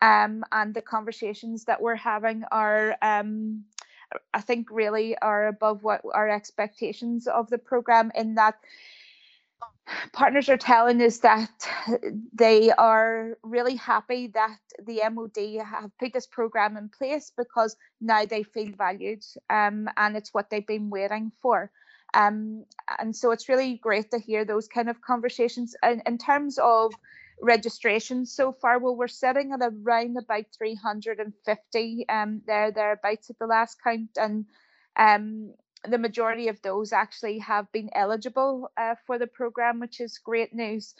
um, 0.02 0.44
and 0.52 0.74
the 0.74 0.82
conversations 0.82 1.66
that 1.66 1.82
we're 1.82 1.96
having 1.96 2.44
are 2.52 2.96
um, 3.02 3.64
I 4.34 4.42
think 4.42 4.70
really 4.72 5.18
are 5.18 5.48
above 5.48 5.84
what 5.84 6.02
our 6.14 6.30
expectations 6.30 7.28
of 7.28 7.50
the 7.50 7.58
program 7.58 8.12
in 8.16 8.36
that 8.36 8.56
partners 10.14 10.50
are 10.50 10.58
telling 10.58 11.02
us 11.02 11.20
that 11.20 11.50
they 12.34 12.72
are 12.72 13.38
really 13.44 13.76
happy 13.76 14.28
that 14.28 14.58
the 14.86 15.02
MOD 15.12 15.64
have 15.64 15.92
put 16.00 16.14
this 16.14 16.28
program 16.28 16.78
in 16.78 16.90
place 16.90 17.32
because 17.38 17.76
now 18.02 18.26
they 18.26 18.44
feel 18.44 18.72
valued 18.76 19.24
um, 19.50 19.88
and 19.98 20.16
it's 20.18 20.34
what 20.34 20.50
they've 20.50 20.66
been 20.66 20.90
waiting 20.90 21.32
for. 21.42 21.72
Um, 22.16 22.66
and 22.98 23.16
so 23.16 23.32
it's 23.32 23.50
really 23.50 23.78
great 23.78 24.10
to 24.12 24.20
hear 24.20 24.46
those 24.46 24.68
kind 24.68 24.90
of 24.90 25.02
conversations. 25.02 25.76
In, 25.84 26.02
in 26.06 26.18
terms 26.18 26.58
of 26.58 26.94
registration 27.42 28.26
so 28.26 28.54
far, 28.54 28.80
well, 28.80 28.96
we're 28.96 29.08
sitting 29.10 29.52
at 29.52 29.62
around 29.62 30.18
about 30.18 30.46
350 30.58 32.06
um, 32.10 32.42
there, 32.48 32.72
thereabouts 32.72 33.30
at 33.30 33.38
the 33.38 33.48
last 33.48 33.78
count. 33.84 34.18
And 34.18 34.46
um, 34.96 35.54
the 35.88 35.98
majority 35.98 36.48
of 36.48 36.62
those 36.62 36.94
actually 36.94 37.40
have 37.40 37.72
been 37.72 37.90
eligible 37.94 38.72
uh, 38.78 38.96
for 39.06 39.20
the 39.20 39.28
program, 39.28 39.80
which 39.82 40.00
is 40.00 40.18
great 40.18 40.54
news. 40.54 40.96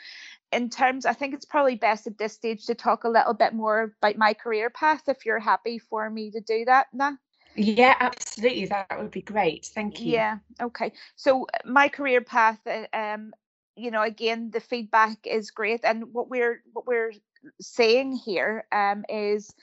In 0.52 0.70
terms, 0.70 1.06
I 1.06 1.14
think 1.14 1.34
it's 1.34 1.46
probably 1.46 1.76
best 1.76 2.08
at 2.08 2.18
this 2.18 2.34
stage 2.34 2.66
to 2.66 2.76
talk 2.76 3.04
a 3.04 3.10
little 3.10 3.34
bit 3.34 3.54
more 3.54 3.94
about 4.02 4.18
my 4.18 4.34
career 4.34 4.70
path 4.70 5.04
if 5.08 5.26
you're 5.26 5.40
happy 5.40 5.80
for 5.80 6.10
me 6.10 6.32
to 6.32 6.42
do 6.42 6.66
that, 6.66 6.88
Nat. 6.94 7.16
Yeah, 7.56 7.96
absolutely. 8.00 8.66
That 8.66 8.98
would 8.98 9.12
be 9.12 9.22
great. 9.22 9.66
Thank 9.74 10.06
you. 10.06 10.14
Yeah. 10.14 10.38
Okay. 10.62 10.92
So 11.16 11.48
my 11.64 11.88
career 11.88 12.22
path, 12.22 12.60
uh, 12.68 12.86
um, 12.94 13.34
you 13.76 13.92
know, 13.92 14.04
again, 14.04 14.52
the 14.52 14.60
feedback 14.60 15.18
is 15.26 15.52
great, 15.52 15.84
and 15.84 16.14
what 16.14 16.30
we're 16.30 16.62
what 16.74 16.86
we're 16.86 17.14
saying 17.62 18.14
here 18.14 18.66
um, 18.72 19.06
is 19.10 19.54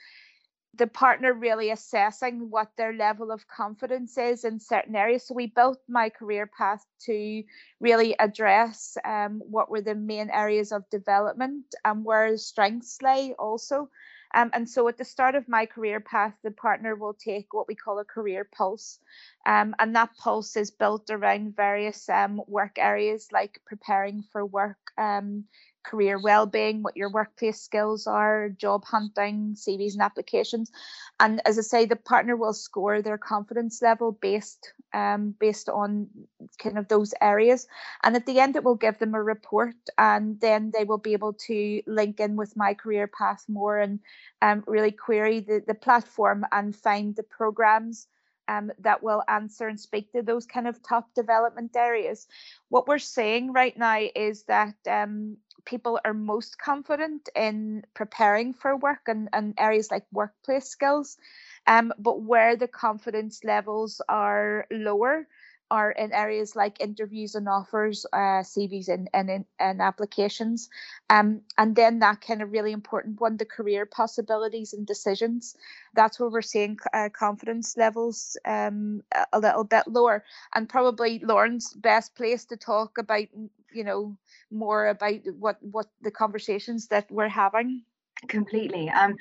the 0.75 0.87
partner 0.87 1.33
really 1.33 1.69
assessing 1.69 2.49
what 2.49 2.71
their 2.77 2.93
level 2.93 3.31
of 3.31 3.47
confidence 3.47 4.17
is 4.17 4.43
in 4.43 4.59
certain 4.59 4.95
areas. 4.95 5.27
So 5.27 5.35
we 5.35 5.47
built 5.47 5.79
my 5.87 6.09
career 6.09 6.47
path 6.47 6.83
to 7.05 7.43
really 7.79 8.17
address 8.17 8.97
um, 9.05 9.41
what 9.45 9.69
were 9.69 9.81
the 9.81 9.93
main 9.93 10.31
areas 10.31 10.71
of 10.71 10.89
development 10.89 11.75
and 11.85 12.03
where 12.03 12.35
strengths 12.37 13.01
lay 13.03 13.35
also. 13.37 13.89
Um, 14.33 14.49
and 14.53 14.69
so 14.69 14.87
at 14.87 14.97
the 14.97 15.05
start 15.05 15.35
of 15.35 15.47
my 15.47 15.65
career 15.65 15.99
path, 15.99 16.33
the 16.43 16.51
partner 16.51 16.95
will 16.95 17.13
take 17.13 17.53
what 17.53 17.67
we 17.67 17.75
call 17.75 17.99
a 17.99 18.05
career 18.05 18.47
pulse. 18.51 18.99
Um, 19.45 19.75
and 19.79 19.95
that 19.95 20.15
pulse 20.17 20.55
is 20.55 20.71
built 20.71 21.09
around 21.09 21.55
various 21.55 22.09
um, 22.09 22.41
work 22.47 22.77
areas 22.77 23.27
like 23.31 23.61
preparing 23.65 24.23
for 24.31 24.45
work, 24.45 24.77
um, 24.97 25.45
career 25.83 26.19
well-being, 26.19 26.81
what 26.81 26.97
your 26.97 27.11
workplace 27.11 27.61
skills 27.61 28.07
are, 28.07 28.49
job 28.49 28.85
hunting, 28.85 29.55
CVs 29.55 29.93
and 29.93 30.01
applications. 30.01 30.71
And 31.19 31.41
as 31.45 31.59
I 31.59 31.61
say, 31.61 31.85
the 31.85 31.95
partner 31.95 32.35
will 32.35 32.53
score 32.53 33.01
their 33.01 33.17
confidence 33.17 33.81
level 33.81 34.11
based 34.11 34.73
um, 34.93 35.35
based 35.39 35.69
on 35.69 36.07
kind 36.57 36.77
of 36.77 36.87
those 36.87 37.13
areas. 37.21 37.67
And 38.03 38.15
at 38.15 38.25
the 38.25 38.39
end, 38.39 38.55
it 38.55 38.63
will 38.63 38.75
give 38.75 38.99
them 38.99 39.15
a 39.15 39.23
report, 39.23 39.75
and 39.97 40.39
then 40.39 40.71
they 40.73 40.83
will 40.83 40.97
be 40.97 41.13
able 41.13 41.33
to 41.47 41.81
link 41.87 42.19
in 42.19 42.35
with 42.35 42.55
my 42.55 42.73
career 42.73 43.07
path 43.07 43.43
more 43.47 43.79
and 43.79 43.99
um, 44.41 44.63
really 44.67 44.91
query 44.91 45.39
the, 45.39 45.63
the 45.65 45.73
platform 45.73 46.45
and 46.51 46.75
find 46.75 47.15
the 47.15 47.23
programs 47.23 48.07
um, 48.47 48.71
that 48.79 49.03
will 49.03 49.23
answer 49.27 49.67
and 49.67 49.79
speak 49.79 50.11
to 50.11 50.21
those 50.21 50.45
kind 50.45 50.67
of 50.67 50.81
top 50.83 51.13
development 51.13 51.75
areas. 51.75 52.27
What 52.69 52.87
we're 52.87 52.99
seeing 52.99 53.53
right 53.53 53.77
now 53.77 53.99
is 54.15 54.43
that 54.43 54.75
um, 54.89 55.37
people 55.65 55.99
are 56.03 56.13
most 56.13 56.57
confident 56.57 57.29
in 57.35 57.83
preparing 57.93 58.53
for 58.53 58.75
work 58.75 59.01
and, 59.07 59.29
and 59.33 59.53
areas 59.57 59.89
like 59.91 60.05
workplace 60.11 60.67
skills. 60.67 61.17
Um, 61.65 61.93
but 61.97 62.21
where 62.21 62.57
the 62.57 62.67
confidence 62.67 63.43
levels 63.43 64.01
are 64.09 64.67
lower, 64.69 65.27
are 65.73 65.89
in 65.89 66.13
areas 66.13 66.55
like 66.55 66.79
interviews 66.79 67.33
and 67.33 67.49
offers, 67.49 68.05
uh, 68.13 68.45
CVs 68.45 68.89
and, 68.89 69.09
and, 69.11 69.43
and 69.59 69.81
applications. 69.81 70.69
Um, 71.09 71.41
and 71.57 71.75
then 71.75 71.97
that 71.99 72.21
kind 72.21 72.43
of 72.43 72.51
really 72.51 72.71
important 72.71 73.19
one, 73.19 73.37
the 73.37 73.45
career 73.45 73.87
possibilities 73.87 74.73
and 74.73 74.85
decisions. 74.85 75.55
That's 75.95 76.19
where 76.19 76.29
we're 76.29 76.43
seeing 76.43 76.77
uh, 76.93 77.09
confidence 77.09 77.75
levels 77.75 78.37
um, 78.45 79.01
a 79.33 79.39
little 79.39 79.63
bit 79.63 79.87
lower. 79.87 80.23
And 80.53 80.69
probably 80.69 81.17
Lauren's 81.17 81.73
best 81.73 82.13
place 82.13 82.45
to 82.45 82.57
talk 82.57 82.99
about, 82.99 83.25
you 83.73 83.83
know, 83.83 84.15
more 84.51 84.85
about 84.85 85.21
what, 85.39 85.57
what 85.63 85.87
the 86.03 86.11
conversations 86.11 86.89
that 86.89 87.09
we're 87.09 87.29
having 87.29 87.81
completely. 88.27 88.89
Um 88.89 89.15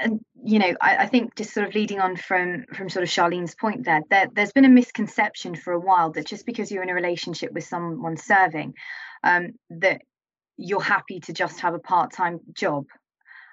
and 0.00 0.20
you 0.42 0.58
know 0.58 0.74
I, 0.80 0.96
I, 0.96 1.06
think 1.06 1.36
just 1.36 1.52
sort 1.52 1.68
of 1.68 1.74
leading 1.74 2.00
on 2.00 2.16
from 2.16 2.64
from 2.74 2.88
sort 2.88 3.02
of 3.02 3.10
charlene's 3.10 3.54
point 3.54 3.84
there, 3.84 4.00
there 4.08 4.26
there's 4.32 4.52
been 4.52 4.64
a 4.64 4.70
misconception 4.70 5.54
for 5.54 5.74
a 5.74 5.78
while 5.78 6.12
that 6.12 6.26
just 6.26 6.46
because 6.46 6.70
you're 6.70 6.82
in 6.82 6.88
a 6.88 6.94
relationship 6.94 7.52
with 7.52 7.64
someone 7.64 8.16
serving 8.16 8.72
um 9.22 9.52
that 9.68 10.00
you're 10.56 10.80
happy 10.80 11.20
to 11.20 11.32
just 11.32 11.60
have 11.60 11.74
a 11.74 11.78
part-time 11.78 12.40
job. 12.54 12.86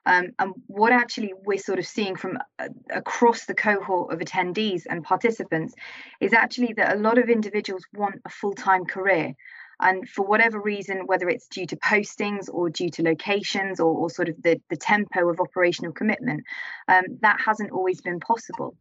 Um, 0.05 0.31
and 0.38 0.53
what 0.67 0.91
actually 0.91 1.33
we're 1.45 1.57
sort 1.57 1.79
of 1.79 1.88
seeing 1.88 2.17
from 2.17 2.38
uh, 2.59 2.67
across 2.89 3.45
the 3.45 3.53
cohort 3.53 4.13
of 4.13 4.19
attendees 4.19 4.83
and 4.89 5.03
participants 5.03 5.73
is 6.19 6.33
actually 6.33 6.73
that 6.73 6.95
a 6.95 6.99
lot 6.99 7.17
of 7.17 7.29
individuals 7.29 7.86
want 7.93 8.15
a 8.25 8.29
full-time 8.29 8.83
career 8.83 9.33
and 9.79 10.07
for 10.07 10.25
whatever 10.25 10.59
reason 10.59 11.05
whether 11.05 11.29
it's 11.29 11.47
due 11.47 11.65
to 11.65 11.75
postings 11.77 12.49
or 12.51 12.69
due 12.69 12.89
to 12.89 13.03
locations 13.03 13.79
or, 13.79 13.93
or 13.93 14.09
sort 14.09 14.29
of 14.29 14.41
the, 14.41 14.62
the 14.69 14.77
tempo 14.77 15.29
of 15.29 15.39
operational 15.39 15.91
commitment 15.91 16.43
um, 16.88 17.03
that 17.21 17.39
hasn't 17.41 17.71
always 17.71 18.01
been 18.01 18.19
possible. 18.19 18.75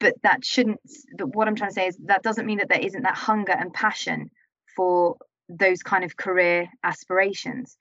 But 0.00 0.14
that 0.22 0.44
shouldn't 0.44 0.80
but 1.18 1.34
what 1.34 1.48
i'm 1.48 1.54
trying 1.54 1.68
to 1.68 1.74
say 1.74 1.86
is 1.86 1.98
that 2.06 2.22
doesn't 2.22 2.46
mean 2.46 2.58
that 2.58 2.70
there 2.70 2.80
isn't 2.80 3.02
that 3.02 3.14
hunger 3.14 3.52
and 3.52 3.74
passion 3.74 4.30
for 4.74 5.16
those 5.48 5.82
kind 5.82 6.04
of 6.04 6.16
career 6.16 6.68
aspirations. 6.82 7.76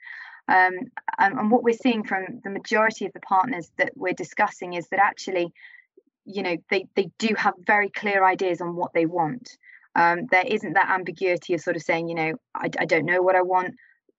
Um, 0.47 0.73
and, 1.17 1.39
and 1.39 1.51
what 1.51 1.63
we're 1.63 1.73
seeing 1.73 2.03
from 2.03 2.41
the 2.43 2.51
majority 2.51 3.05
of 3.05 3.13
the 3.13 3.19
partners 3.21 3.71
that 3.77 3.93
we're 3.95 4.13
discussing 4.13 4.73
is 4.73 4.87
that 4.89 4.99
actually 4.99 5.51
you 6.25 6.43
know 6.43 6.57
they 6.69 6.85
they 6.95 7.09
do 7.19 7.35
have 7.37 7.53
very 7.65 7.89
clear 7.89 8.23
ideas 8.23 8.61
on 8.61 8.75
what 8.75 8.93
they 8.93 9.05
want 9.05 9.57
um, 9.95 10.27
there 10.29 10.45
isn't 10.45 10.73
that 10.73 10.89
ambiguity 10.89 11.53
of 11.53 11.62
sort 11.62 11.75
of 11.75 11.81
saying 11.81 12.08
you 12.08 12.15
know 12.15 12.34
I, 12.53 12.69
I 12.79 12.86
don't 12.86 13.05
know 13.05 13.21
what 13.21 13.36
i 13.36 13.41
want 13.41 13.75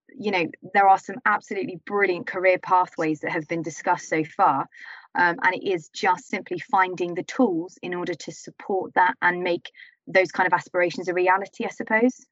you 0.09 0.31
know 0.31 0.47
there 0.75 0.89
are 0.89 0.99
some 0.99 1.17
absolutely 1.25 1.81
brilliant 1.87 2.27
career 2.27 2.59
pathways 2.59 3.21
that 3.21 3.33
have 3.33 3.47
been 3.49 3.63
discussed 3.63 4.09
so 4.09 4.25
far 4.25 4.67
um, 5.15 5.37
and 5.43 5.55
it 5.55 5.65
is 5.65 5.89
just 5.89 6.29
simply 6.29 6.59
finding 6.59 7.15
the 7.15 7.23
tools 7.23 7.79
in 7.83 7.95
order 7.95 8.15
to 8.15 8.33
support 8.33 8.93
that 8.95 9.15
and 9.23 9.43
make 9.43 9.71
those 10.07 10.31
kind 10.31 10.47
of 10.47 10.53
aspirations 10.53 11.09
a 11.09 11.15
reality 11.15 11.65
i 11.65 11.71
suppose 11.71 12.27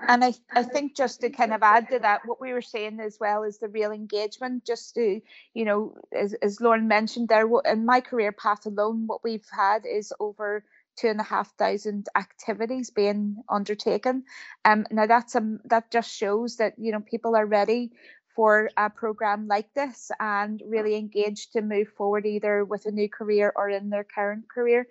and 0.00 0.22
I, 0.22 0.34
I 0.52 0.62
think 0.62 0.94
just 0.94 1.22
to 1.22 1.30
kind 1.30 1.54
of 1.54 1.62
add 1.62 1.88
to 1.88 1.98
that, 2.00 2.20
what 2.26 2.40
we 2.40 2.52
were 2.52 2.62
saying 2.62 3.00
as 3.00 3.16
well 3.18 3.44
is 3.44 3.58
the 3.58 3.68
real 3.68 3.92
engagement. 3.92 4.66
Just 4.66 4.94
to, 4.96 5.20
you 5.54 5.64
know, 5.64 5.94
as, 6.12 6.34
as 6.34 6.60
Lauren 6.60 6.86
mentioned 6.86 7.28
there, 7.28 7.48
in 7.64 7.86
my 7.86 8.00
career 8.00 8.32
path 8.32 8.66
alone, 8.66 9.06
what 9.06 9.24
we've 9.24 9.46
had 9.50 9.86
is 9.86 10.12
over 10.20 10.64
two 10.96 11.08
and 11.08 11.20
a 11.20 11.24
half 11.24 11.52
thousand 11.56 12.08
activities 12.16 12.90
being 12.90 13.42
undertaken. 13.48 14.24
Um, 14.64 14.86
now 14.90 15.06
that's 15.06 15.36
um, 15.36 15.60
that 15.66 15.90
just 15.90 16.14
shows 16.14 16.56
that 16.56 16.74
you 16.78 16.92
know 16.92 17.00
people 17.00 17.36
are 17.36 17.46
ready 17.46 17.92
for 18.36 18.70
a 18.76 18.90
program 18.90 19.48
like 19.48 19.72
this 19.74 20.10
and 20.20 20.62
really 20.68 20.94
engaged 20.94 21.54
to 21.54 21.62
move 21.62 21.88
forward 21.96 22.26
either 22.26 22.64
with 22.64 22.84
a 22.84 22.90
new 22.92 23.08
career 23.08 23.52
or 23.56 23.70
in 23.70 23.88
their 23.90 24.04
current 24.04 24.44
career. 24.48 24.86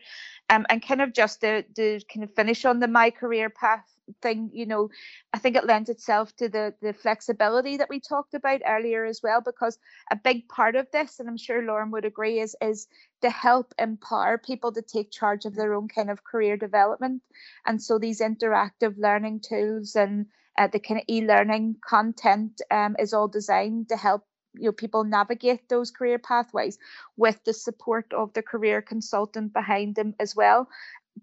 Um, 0.49 0.65
and 0.67 0.85
kind 0.85 1.01
of 1.01 1.13
just 1.13 1.41
to, 1.41 1.61
to 1.61 1.99
kind 2.11 2.23
of 2.23 2.33
finish 2.33 2.65
on 2.65 2.79
the 2.79 2.87
my 2.87 3.11
career 3.11 3.49
path 3.49 3.85
thing 4.21 4.51
you 4.53 4.65
know 4.65 4.89
i 5.33 5.39
think 5.39 5.55
it 5.55 5.65
lends 5.65 5.89
itself 5.89 6.35
to 6.35 6.47
the 6.47 6.73
the 6.81 6.93
flexibility 6.93 7.77
that 7.77 7.89
we 7.89 7.99
talked 7.99 8.33
about 8.33 8.61
earlier 8.65 9.03
as 9.03 9.21
well 9.23 9.41
because 9.41 9.79
a 10.11 10.15
big 10.15 10.47
part 10.47 10.75
of 10.75 10.85
this 10.91 11.19
and 11.19 11.27
i'm 11.27 11.37
sure 11.37 11.63
lauren 11.63 11.91
would 11.91 12.05
agree 12.05 12.39
is 12.39 12.55
is 12.61 12.87
to 13.21 13.29
help 13.29 13.73
empower 13.79 14.37
people 14.37 14.71
to 14.71 14.81
take 14.81 15.09
charge 15.11 15.45
of 15.45 15.55
their 15.55 15.73
own 15.73 15.87
kind 15.87 16.11
of 16.11 16.23
career 16.23 16.55
development 16.55 17.21
and 17.65 17.81
so 17.81 17.97
these 17.97 18.21
interactive 18.21 18.95
learning 18.97 19.39
tools 19.39 19.95
and 19.95 20.27
uh, 20.57 20.67
the 20.67 20.79
kind 20.79 20.99
of 20.99 21.05
e-learning 21.09 21.75
content 21.87 22.61
um, 22.71 22.95
is 22.99 23.13
all 23.13 23.27
designed 23.27 23.89
to 23.89 23.97
help 23.97 24.23
you 24.53 24.65
know 24.65 24.71
people 24.71 25.03
navigate 25.03 25.67
those 25.67 25.91
career 25.91 26.17
pathways 26.17 26.77
with 27.17 27.43
the 27.45 27.53
support 27.53 28.05
of 28.13 28.33
the 28.33 28.41
career 28.41 28.81
consultant 28.81 29.53
behind 29.53 29.95
them 29.95 30.15
as 30.19 30.35
well 30.35 30.67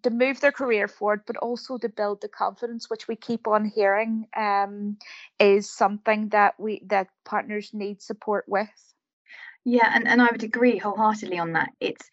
to 0.03 0.11
move 0.11 0.41
their 0.41 0.53
career 0.53 0.89
forward, 0.89 1.23
but 1.27 1.37
also 1.37 1.79
to 1.79 1.89
build 1.89 2.21
the 2.21 2.29
confidence, 2.29 2.89
which 2.89 3.09
we 3.09 3.17
keep 3.17 3.47
on 3.47 3.65
hearing 3.65 4.27
um, 4.37 4.97
is 5.39 5.71
something 5.71 6.29
that 6.31 6.59
we 6.59 6.83
that 6.87 7.09
partners 7.25 7.71
need 7.73 8.01
support 8.01 8.45
with. 8.49 8.71
Yeah, 9.65 9.91
and, 9.95 10.09
and 10.09 10.21
I 10.21 10.29
would 10.33 10.43
agree 10.43 10.79
wholeheartedly 10.79 11.39
on 11.39 11.53
that. 11.53 11.71
It's 11.81 12.09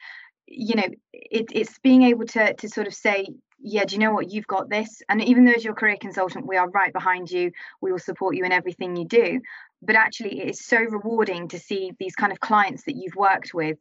you 0.45 0.75
know, 0.75 0.87
it, 1.13 1.47
it's 1.51 1.79
being 1.79 2.03
able 2.03 2.25
to 2.27 2.53
to 2.53 2.69
sort 2.69 2.87
of 2.87 2.93
say, 2.93 3.27
yeah, 3.61 3.85
do 3.85 3.95
you 3.95 3.99
know 3.99 4.13
what? 4.13 4.31
You've 4.31 4.47
got 4.47 4.69
this. 4.69 5.01
And 5.09 5.23
even 5.23 5.45
though 5.45 5.53
as 5.53 5.63
your 5.63 5.73
career 5.73 5.97
consultant, 5.99 6.47
we 6.47 6.57
are 6.57 6.69
right 6.69 6.93
behind 6.93 7.29
you, 7.29 7.51
we 7.81 7.91
will 7.91 7.99
support 7.99 8.35
you 8.35 8.45
in 8.45 8.51
everything 8.51 8.95
you 8.95 9.05
do. 9.05 9.41
But 9.81 9.95
actually, 9.95 10.41
it 10.41 10.49
is 10.49 10.65
so 10.65 10.77
rewarding 10.77 11.49
to 11.49 11.59
see 11.59 11.91
these 11.99 12.15
kind 12.15 12.31
of 12.31 12.39
clients 12.39 12.83
that 12.83 12.95
you've 12.95 13.15
worked 13.15 13.53
with 13.53 13.77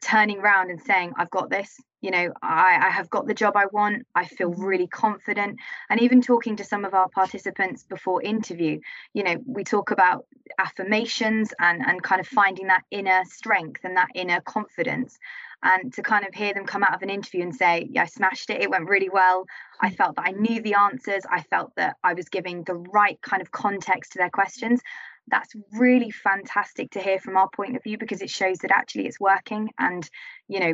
turning 0.00 0.38
around 0.38 0.70
and 0.70 0.80
saying, 0.80 1.12
I've 1.16 1.30
got 1.30 1.50
this, 1.50 1.80
you 2.00 2.10
know, 2.10 2.32
I, 2.42 2.78
I 2.82 2.90
have 2.90 3.08
got 3.10 3.26
the 3.26 3.34
job 3.34 3.56
I 3.56 3.66
want. 3.66 4.06
I 4.14 4.26
feel 4.26 4.50
mm-hmm. 4.50 4.62
really 4.62 4.86
confident. 4.86 5.58
And 5.90 6.00
even 6.00 6.20
talking 6.20 6.56
to 6.56 6.64
some 6.64 6.84
of 6.84 6.94
our 6.94 7.08
participants 7.08 7.84
before 7.84 8.22
interview, 8.22 8.80
you 9.12 9.22
know, 9.22 9.36
we 9.46 9.64
talk 9.64 9.90
about 9.90 10.26
affirmations 10.58 11.52
and, 11.60 11.82
and 11.82 12.02
kind 12.02 12.20
of 12.20 12.26
finding 12.26 12.66
that 12.66 12.84
inner 12.90 13.22
strength 13.24 13.80
and 13.84 13.96
that 13.96 14.08
inner 14.14 14.40
confidence 14.40 15.18
and 15.64 15.92
to 15.94 16.02
kind 16.02 16.26
of 16.26 16.34
hear 16.34 16.52
them 16.52 16.66
come 16.66 16.84
out 16.84 16.94
of 16.94 17.02
an 17.02 17.10
interview 17.10 17.42
and 17.42 17.54
say 17.54 17.88
yeah 17.90 18.02
i 18.02 18.06
smashed 18.06 18.50
it 18.50 18.60
it 18.60 18.70
went 18.70 18.88
really 18.88 19.08
well 19.08 19.46
i 19.80 19.90
mm. 19.90 19.96
felt 19.96 20.14
that 20.16 20.26
i 20.26 20.30
knew 20.32 20.60
the 20.62 20.74
answers 20.74 21.22
i 21.30 21.40
felt 21.42 21.72
that 21.76 21.96
i 22.04 22.12
was 22.12 22.28
giving 22.28 22.62
the 22.64 22.74
right 22.74 23.20
kind 23.22 23.42
of 23.42 23.50
context 23.50 24.12
to 24.12 24.18
their 24.18 24.30
questions 24.30 24.80
that's 25.28 25.54
really 25.72 26.10
fantastic 26.10 26.90
to 26.92 27.00
hear 27.00 27.18
from 27.18 27.36
our 27.36 27.48
point 27.48 27.76
of 27.76 27.82
view 27.82 27.98
because 27.98 28.20
it 28.20 28.30
shows 28.30 28.58
that 28.58 28.70
actually 28.70 29.06
it's 29.06 29.20
working 29.20 29.70
and 29.78 30.08
you 30.48 30.60
know 30.60 30.72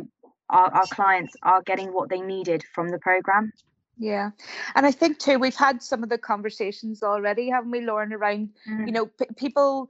our, 0.49 0.73
our 0.73 0.87
clients 0.87 1.33
are 1.43 1.61
getting 1.61 1.93
what 1.93 2.09
they 2.09 2.21
needed 2.21 2.63
from 2.73 2.89
the 2.89 2.99
program 2.99 3.51
yeah, 3.97 4.31
and 4.73 4.85
I 4.87 4.91
think 4.91 5.19
too 5.19 5.37
we've 5.37 5.55
had 5.55 5.83
some 5.83 6.01
of 6.01 6.09
the 6.09 6.17
conversations 6.17 7.03
already, 7.03 7.49
haven't 7.49 7.69
we, 7.69 7.81
Lauren? 7.81 8.11
Around 8.11 8.49
mm. 8.67 8.87
you 8.87 8.91
know 8.91 9.05
p- 9.05 9.27
people 9.37 9.89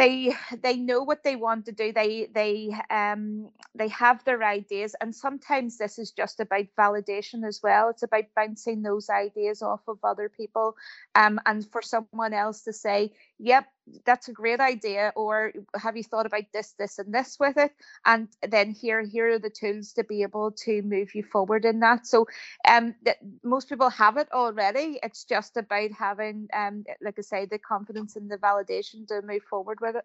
they 0.00 0.34
they 0.62 0.76
know 0.78 1.02
what 1.04 1.24
they 1.24 1.36
want 1.36 1.66
to 1.66 1.72
do 1.72 1.92
they 1.92 2.28
they 2.34 2.70
um 2.90 3.50
they 3.76 3.88
have 3.88 4.24
their 4.24 4.42
ideas 4.44 4.96
and 5.02 5.14
sometimes 5.14 5.78
this 5.78 5.98
is 5.98 6.12
just 6.12 6.40
about 6.40 6.66
validation 6.78 7.46
as 7.46 7.60
well 7.62 7.90
it's 7.90 8.04
about 8.04 8.24
bouncing 8.36 8.82
those 8.82 9.10
ideas 9.10 9.62
off 9.62 9.82
of 9.88 9.98
other 10.04 10.30
people 10.30 10.76
um 11.16 11.40
and 11.46 11.70
for 11.72 11.82
someone 11.82 12.34
else 12.34 12.62
to 12.64 12.72
say 12.74 13.12
yep 13.38 13.66
that's 14.04 14.28
a 14.28 14.32
great 14.32 14.60
idea 14.60 15.12
or 15.16 15.52
have 15.76 15.96
you 15.96 16.02
thought 16.02 16.26
about 16.26 16.44
this 16.52 16.74
this 16.78 16.98
and 16.98 17.12
this 17.12 17.38
with 17.38 17.56
it? 17.56 17.72
And 18.04 18.28
then 18.46 18.70
here 18.70 19.02
here 19.02 19.30
are 19.32 19.38
the 19.38 19.50
tools 19.50 19.92
to 19.94 20.04
be 20.04 20.22
able 20.22 20.52
to 20.64 20.82
move 20.82 21.14
you 21.14 21.22
forward 21.22 21.64
in 21.64 21.80
that. 21.80 22.06
So 22.06 22.26
um 22.66 22.94
that 23.04 23.18
most 23.42 23.68
people 23.68 23.90
have 23.90 24.16
it 24.16 24.28
already. 24.32 24.98
It's 25.02 25.24
just 25.24 25.56
about 25.56 25.90
having 25.92 26.48
um 26.52 26.84
like 27.00 27.18
i 27.18 27.22
say 27.22 27.46
the 27.46 27.58
confidence 27.58 28.16
and 28.16 28.30
the 28.30 28.38
validation 28.38 29.06
to 29.08 29.22
move 29.22 29.42
forward 29.42 29.78
with 29.80 29.96
it. 29.96 30.04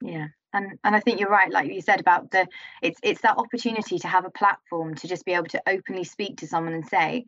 Yeah 0.00 0.28
and 0.52 0.78
and 0.84 0.94
i 0.94 1.00
think 1.00 1.18
you're 1.18 1.28
right 1.28 1.50
like 1.50 1.72
you 1.72 1.80
said 1.80 2.00
about 2.00 2.30
the 2.30 2.46
it's 2.80 3.00
it's 3.02 3.20
that 3.22 3.36
opportunity 3.36 3.98
to 3.98 4.06
have 4.06 4.24
a 4.24 4.30
platform 4.30 4.94
to 4.94 5.08
just 5.08 5.24
be 5.24 5.32
able 5.32 5.46
to 5.48 5.60
openly 5.66 6.04
speak 6.04 6.36
to 6.38 6.46
someone 6.46 6.72
and 6.72 6.86
say 6.86 7.24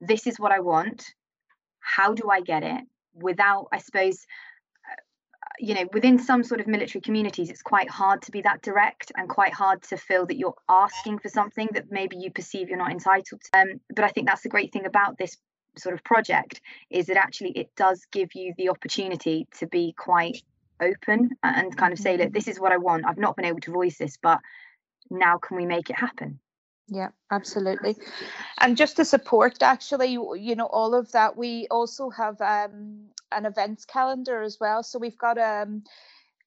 this 0.00 0.26
is 0.26 0.38
what 0.38 0.52
i 0.52 0.60
want. 0.60 1.12
How 1.80 2.14
do 2.14 2.30
i 2.30 2.40
get 2.40 2.62
it? 2.62 2.84
without 3.14 3.68
i 3.72 3.78
suppose 3.78 4.26
you 5.58 5.74
know 5.74 5.88
within 5.92 6.18
some 6.18 6.42
sort 6.42 6.60
of 6.60 6.66
military 6.66 7.00
communities 7.00 7.50
it's 7.50 7.62
quite 7.62 7.90
hard 7.90 8.22
to 8.22 8.30
be 8.30 8.42
that 8.42 8.62
direct 8.62 9.12
and 9.16 9.28
quite 9.28 9.52
hard 9.52 9.82
to 9.82 9.96
feel 9.96 10.26
that 10.26 10.36
you're 10.36 10.54
asking 10.68 11.18
for 11.18 11.28
something 11.28 11.68
that 11.72 11.90
maybe 11.90 12.16
you 12.16 12.30
perceive 12.30 12.68
you're 12.68 12.78
not 12.78 12.90
entitled 12.90 13.40
to. 13.40 13.60
Um, 13.60 13.80
but 13.94 14.04
i 14.04 14.08
think 14.08 14.26
that's 14.26 14.42
the 14.42 14.48
great 14.48 14.72
thing 14.72 14.86
about 14.86 15.18
this 15.18 15.36
sort 15.76 15.94
of 15.94 16.04
project 16.04 16.60
is 16.90 17.06
that 17.06 17.16
actually 17.16 17.50
it 17.50 17.70
does 17.76 18.06
give 18.12 18.34
you 18.34 18.52
the 18.56 18.68
opportunity 18.68 19.48
to 19.58 19.66
be 19.66 19.94
quite 19.96 20.42
open 20.80 21.30
and 21.42 21.76
kind 21.76 21.92
of 21.92 21.98
say 21.98 22.16
look 22.16 22.32
this 22.32 22.48
is 22.48 22.58
what 22.58 22.72
i 22.72 22.76
want. 22.76 23.04
I've 23.06 23.18
not 23.18 23.36
been 23.36 23.44
able 23.44 23.60
to 23.60 23.72
voice 23.72 23.98
this 23.98 24.18
but 24.20 24.40
now 25.10 25.38
can 25.38 25.56
we 25.56 25.66
make 25.66 25.90
it 25.90 25.96
happen? 25.96 26.40
Yeah 26.88 27.08
absolutely. 27.30 27.96
And 28.58 28.76
just 28.76 28.96
to 28.96 29.04
support 29.04 29.62
actually 29.62 30.12
you 30.12 30.56
know 30.56 30.66
all 30.66 30.94
of 30.94 31.12
that 31.12 31.36
we 31.36 31.66
also 31.70 32.10
have 32.10 32.40
um 32.40 33.06
an 33.36 33.46
events 33.46 33.84
calendar 33.84 34.42
as 34.42 34.58
well. 34.60 34.82
So 34.82 34.98
we've 34.98 35.18
got 35.18 35.38
um, 35.38 35.82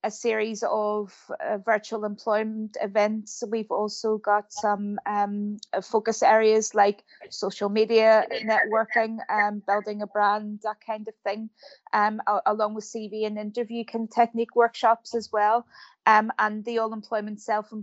a 0.06 0.12
series 0.12 0.64
of 0.70 1.12
uh, 1.44 1.58
virtual 1.58 2.06
employment 2.06 2.78
events. 2.80 3.44
We've 3.50 3.72
also 3.72 4.20
got 4.20 4.54
some 4.54 5.00
um, 5.08 5.58
uh, 5.74 5.82
focus 5.82 6.22
areas 6.22 6.76
like 6.76 7.04
social 7.30 7.70
media 7.70 8.24
networking, 8.46 9.18
um, 9.32 9.64
building 9.66 10.04
a 10.04 10.08
brand, 10.08 10.60
that 10.64 10.78
kind 10.86 11.08
of 11.08 11.16
thing, 11.24 11.50
um, 11.92 12.22
along 12.46 12.76
with 12.76 12.84
CV 12.84 13.26
and 13.26 13.40
interview 13.40 13.84
technique 14.14 14.56
workshops 14.56 15.16
as 15.16 15.32
well. 15.32 15.66
Um, 16.06 16.32
and 16.38 16.64
the 16.64 16.78
all 16.78 16.94
employment 16.94 17.42
self 17.42 17.74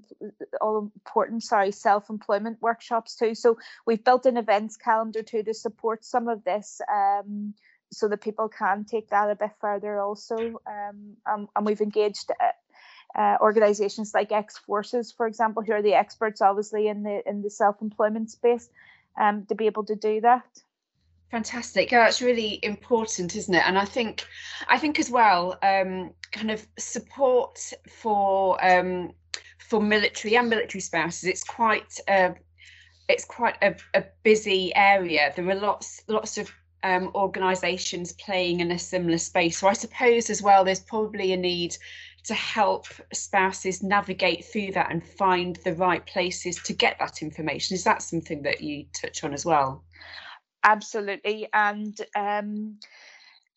all 0.61 0.79
important 0.79 1.43
sorry 1.43 1.73
self 1.73 2.09
employment 2.09 2.59
workshops 2.61 3.17
too. 3.17 3.35
So 3.35 3.59
we've 3.85 4.05
built 4.05 4.27
an 4.27 4.37
events 4.37 4.77
calendar 4.77 5.25
too 5.25 5.43
to 5.43 5.55
support 5.55 6.05
some 6.05 6.29
of 6.29 6.45
this. 6.45 6.81
So 7.95 8.09
that 8.09 8.23
people 8.23 8.49
can 8.49 8.85
take 8.85 9.11
that 9.11 9.31
a 9.31 9.35
bit 9.35 9.51
further 9.61 10.01
also. 10.01 10.61
Um, 10.67 11.17
um, 11.31 11.49
and 11.55 11.67
we've 11.67 11.83
engaged 11.83 12.31
uh, 12.31 13.21
uh, 13.21 13.37
organizations 13.41 14.15
like 14.15 14.33
X 14.33 14.57
Forces, 14.57 15.13
for 15.13 15.27
example, 15.27 15.63
who 15.63 15.73
are 15.73 15.83
the 15.83 15.93
experts 15.93 16.41
obviously 16.41 16.89
in 16.89 17.03
the 17.03 17.23
in 17.29 17.43
the 17.43 17.51
self-employment 17.51 18.31
space, 18.31 18.71
um, 19.21 19.45
to 19.47 19.55
be 19.55 19.67
able 19.67 19.85
to 19.85 19.95
do 19.95 20.23
that. 20.23 20.47
Fantastic. 21.31 21.91
Yeah, 21.91 22.05
that's 22.05 22.23
really 22.23 22.59
important, 22.63 23.37
isn't 23.37 23.55
it? 23.55 23.67
And 23.67 23.79
I 23.79 23.85
think, 23.87 24.25
I 24.69 24.79
think 24.79 24.99
as 24.99 25.11
well, 25.11 25.59
um, 25.63 26.13
kind 26.31 26.51
of 26.51 26.67
support 26.79 27.59
for 27.89 28.63
um, 28.65 29.13
for 29.59 29.83
military 29.83 30.37
and 30.37 30.49
military 30.49 30.81
spouses. 30.81 31.25
It's 31.25 31.45
quite 31.45 32.01
a, 32.09 32.35
it's 33.09 33.25
quite 33.25 33.57
a, 33.63 33.75
a 33.95 34.05
busy 34.23 34.75
area. 34.75 35.33
There 35.35 35.49
are 35.49 35.55
lots 35.55 36.03
lots 36.09 36.39
of 36.39 36.51
um, 36.83 37.11
organisations 37.15 38.13
playing 38.13 38.61
in 38.61 38.73
a 38.73 38.79
similar 38.79 39.19
space. 39.19 39.59
So 39.59 39.69
I 39.69 39.73
suppose 39.73 40.31
as 40.31 40.43
well, 40.43 40.65
there's 40.65 40.81
probably 40.81 41.33
a 41.33 41.37
need 41.37 41.77
to 42.25 42.35
help 42.35 42.87
spouses 43.13 43.83
navigate 43.83 44.45
through 44.45 44.73
that 44.73 44.91
and 44.91 45.05
find 45.05 45.57
the 45.65 45.75
right 45.75 46.05
places 46.07 46.57
to 46.63 46.73
get 46.73 46.97
that 47.01 47.23
information. 47.23 47.75
Is 47.75 47.85
that 47.85 48.03
something 48.03 48.43
that 48.43 48.61
you 48.61 48.87
touch 48.93 49.25
on 49.25 49.33
as 49.33 49.45
well? 49.45 49.85
Absolutely. 50.65 51.49
And 51.53 51.97
um, 52.15 52.79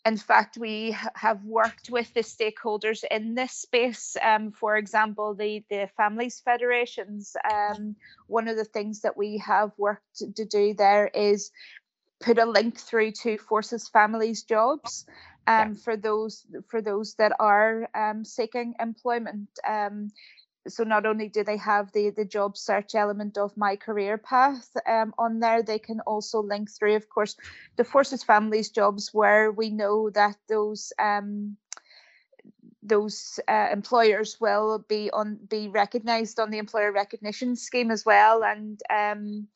in 0.05 0.17
fact, 0.17 0.57
we 0.57 0.95
have 1.15 1.43
worked 1.43 1.89
with 1.89 2.13
the 2.13 2.21
stakeholders 2.21 3.03
in 3.09 3.35
this 3.35 3.53
space. 3.53 4.17
Um, 4.21 4.51
for 4.51 4.77
example, 4.77 5.35
the, 5.35 5.63
the 5.69 5.89
families 5.97 6.41
federations. 6.43 7.35
Um, 7.51 7.95
one 8.27 8.47
of 8.47 8.57
the 8.57 8.65
things 8.65 9.01
that 9.01 9.17
we 9.17 9.37
have 9.39 9.71
worked 9.77 10.17
to 10.35 10.45
do 10.45 10.73
there 10.75 11.07
is 11.07 11.51
put 12.19 12.37
a 12.37 12.45
link 12.45 12.77
through 12.79 13.11
to 13.11 13.37
Forces 13.37 13.87
Families 13.89 14.43
Jobs 14.43 15.05
um, 15.47 15.69
yeah. 15.69 15.73
for 15.83 15.97
those 15.97 16.45
for 16.69 16.81
those 16.81 17.15
that 17.15 17.33
are 17.39 17.89
um, 17.93 18.25
seeking 18.25 18.73
employment. 18.79 19.49
Um, 19.67 20.09
so 20.67 20.83
not 20.83 21.05
only 21.05 21.29
do 21.29 21.43
they 21.43 21.57
have 21.57 21.91
the 21.91 22.09
the 22.09 22.25
job 22.25 22.57
search 22.57 22.95
element 22.95 23.37
of 23.37 23.55
my 23.55 23.75
career 23.75 24.17
path 24.17 24.67
um, 24.87 25.13
on 25.17 25.39
there, 25.39 25.61
they 25.61 25.79
can 25.79 25.99
also 26.01 26.41
link 26.41 26.71
through, 26.71 26.95
of 26.95 27.07
course, 27.09 27.35
the 27.75 27.83
Forces 27.83 28.23
Families 28.23 28.69
Jobs, 28.69 29.13
where 29.13 29.51
we 29.51 29.69
know 29.69 30.09
that 30.09 30.37
those 30.49 30.91
um, 30.97 31.57
those 32.81 33.39
uh, 33.47 33.69
employers 33.71 34.37
will 34.39 34.79
be 34.87 35.11
on 35.11 35.37
be 35.49 35.67
recognised 35.67 36.39
on 36.39 36.49
the 36.49 36.57
employer 36.57 36.91
recognition 36.91 37.55
scheme 37.55 37.91
as 37.91 38.05
well, 38.05 38.43
and 38.43 38.79
um, 38.89 39.47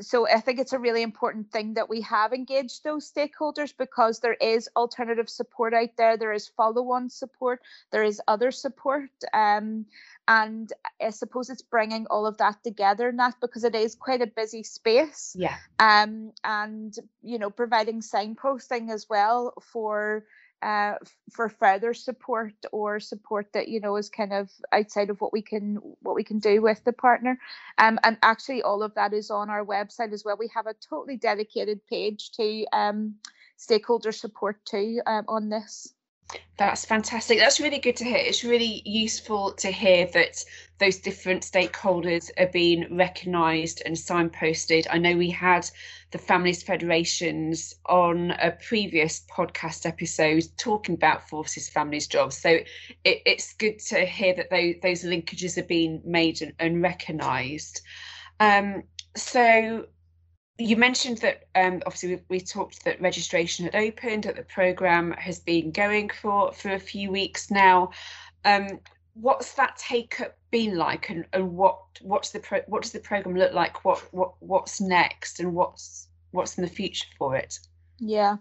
so 0.00 0.28
I 0.28 0.40
think 0.40 0.58
it's 0.58 0.72
a 0.72 0.78
really 0.78 1.02
important 1.02 1.50
thing 1.50 1.74
that 1.74 1.88
we 1.88 2.02
have 2.02 2.32
engaged 2.32 2.84
those 2.84 3.10
stakeholders 3.10 3.72
because 3.76 4.20
there 4.20 4.34
is 4.34 4.68
alternative 4.76 5.28
support 5.28 5.72
out 5.72 5.90
there. 5.96 6.16
There 6.16 6.32
is 6.32 6.48
follow-on 6.48 7.08
support. 7.08 7.60
There 7.92 8.02
is 8.02 8.20
other 8.28 8.50
support. 8.50 9.10
Um, 9.32 9.86
and 10.28 10.70
I 11.00 11.10
suppose 11.10 11.48
it's 11.48 11.62
bringing 11.62 12.06
all 12.06 12.26
of 12.26 12.36
that 12.38 12.62
together, 12.62 13.10
not 13.12 13.40
because 13.40 13.64
it 13.64 13.74
is 13.74 13.94
quite 13.94 14.22
a 14.22 14.26
busy 14.26 14.62
space. 14.62 15.34
Yeah. 15.38 15.56
Um, 15.78 16.32
and 16.44 16.94
you 17.22 17.38
know, 17.38 17.50
providing 17.50 18.00
signposting 18.00 18.90
as 18.90 19.06
well 19.08 19.54
for 19.72 20.24
uh, 20.62 20.94
for 21.32 21.48
further 21.48 21.94
support 21.94 22.54
or 22.72 23.00
support 23.00 23.52
that 23.52 23.68
you 23.68 23.80
know 23.80 23.96
is 23.96 24.08
kind 24.08 24.32
of 24.32 24.50
outside 24.72 25.10
of 25.10 25.20
what 25.20 25.32
we 25.32 25.42
can 25.42 25.76
what 26.02 26.14
we 26.14 26.24
can 26.24 26.38
do 26.38 26.62
with 26.62 26.82
the 26.84 26.92
partner. 26.92 27.38
Um, 27.78 27.98
and 28.02 28.18
actually 28.22 28.62
all 28.62 28.82
of 28.82 28.94
that 28.94 29.12
is 29.12 29.30
on 29.30 29.50
our 29.50 29.64
website 29.64 30.12
as 30.12 30.24
well. 30.24 30.36
We 30.38 30.50
have 30.54 30.66
a 30.66 30.74
totally 30.74 31.16
dedicated 31.16 31.86
page 31.86 32.30
to 32.32 32.66
um, 32.72 33.16
stakeholder 33.56 34.12
support 34.12 34.64
too 34.64 35.00
um, 35.06 35.24
on 35.28 35.48
this 35.48 35.92
that's 36.56 36.86
fantastic. 36.86 37.38
That's 37.38 37.60
really 37.60 37.78
good 37.78 37.96
to 37.96 38.04
hear. 38.04 38.16
It's 38.16 38.42
really 38.42 38.82
useful 38.86 39.52
to 39.54 39.70
hear 39.70 40.06
that 40.14 40.42
those 40.78 40.96
different 40.98 41.42
stakeholders 41.42 42.30
are 42.38 42.46
being 42.46 42.96
recognised 42.96 43.82
and 43.84 43.94
signposted. 43.94 44.86
I 44.90 44.98
know 44.98 45.16
we 45.16 45.30
had 45.30 45.68
the 46.12 46.18
Families 46.18 46.62
Federations 46.62 47.74
on 47.86 48.30
a 48.30 48.52
previous 48.52 49.24
podcast 49.30 49.84
episode 49.84 50.44
talking 50.56 50.94
about 50.94 51.28
forces, 51.28 51.68
families, 51.68 52.06
jobs. 52.06 52.38
So 52.38 52.50
it, 52.50 52.66
it's 53.04 53.52
good 53.54 53.78
to 53.80 54.06
hear 54.06 54.34
that 54.34 54.48
those, 54.50 54.76
those 54.82 55.04
linkages 55.04 55.58
are 55.58 55.66
being 55.66 56.00
made 56.04 56.40
and, 56.40 56.54
and 56.58 56.82
recognised. 56.82 57.82
Um, 58.40 58.82
so 59.14 59.86
you 60.58 60.76
mentioned 60.76 61.18
that 61.18 61.44
um, 61.54 61.82
obviously 61.86 62.16
we, 62.16 62.22
we, 62.28 62.40
talked 62.40 62.84
that 62.84 63.00
registration 63.00 63.66
had 63.66 63.76
opened, 63.76 64.24
that 64.24 64.36
the 64.36 64.42
program 64.42 65.12
has 65.12 65.38
been 65.38 65.70
going 65.70 66.10
for 66.10 66.52
for 66.52 66.72
a 66.72 66.78
few 66.78 67.10
weeks 67.10 67.50
now. 67.50 67.90
Um, 68.44 68.80
what's 69.14 69.54
that 69.54 69.76
take 69.76 70.20
up 70.20 70.36
been 70.50 70.76
like, 70.76 71.10
and, 71.10 71.26
and 71.32 71.52
what 71.54 71.78
what's 72.00 72.30
the 72.30 72.40
pro, 72.40 72.60
what 72.66 72.82
does 72.82 72.92
the 72.92 73.00
program 73.00 73.36
look 73.36 73.52
like? 73.52 73.84
What 73.84 74.02
what 74.12 74.32
what's 74.40 74.80
next, 74.80 75.40
and 75.40 75.54
what's 75.54 76.08
what's 76.30 76.56
in 76.56 76.64
the 76.64 76.70
future 76.70 77.06
for 77.18 77.36
it? 77.36 77.58
Yeah, 77.98 78.36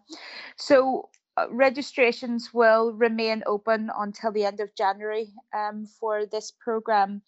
so 0.55 1.09
uh, 1.37 1.47
registrations 1.49 2.53
will 2.53 2.93
remain 2.93 3.43
open 3.45 3.91
until 3.97 4.31
the 4.31 4.45
end 4.45 4.59
of 4.61 4.73
January 4.75 5.33
um, 5.53 5.85
for 5.85 6.25
this 6.25 6.51
program. 6.51 7.21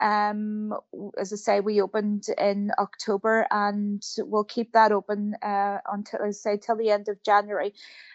Um, 0.00 0.74
as 1.18 1.32
I 1.32 1.36
say, 1.36 1.60
we 1.60 1.80
opened 1.80 2.26
in 2.38 2.70
October 2.78 3.46
and 3.50 4.02
we'll 4.18 4.44
keep 4.44 4.72
that 4.72 4.92
open 4.92 5.34
uh, 5.42 5.78
until, 5.90 6.20
I 6.22 6.30
say, 6.30 6.56
till 6.56 6.76
the 6.76 6.90
end 6.90 7.08
of 7.08 7.22
January. 7.24 7.74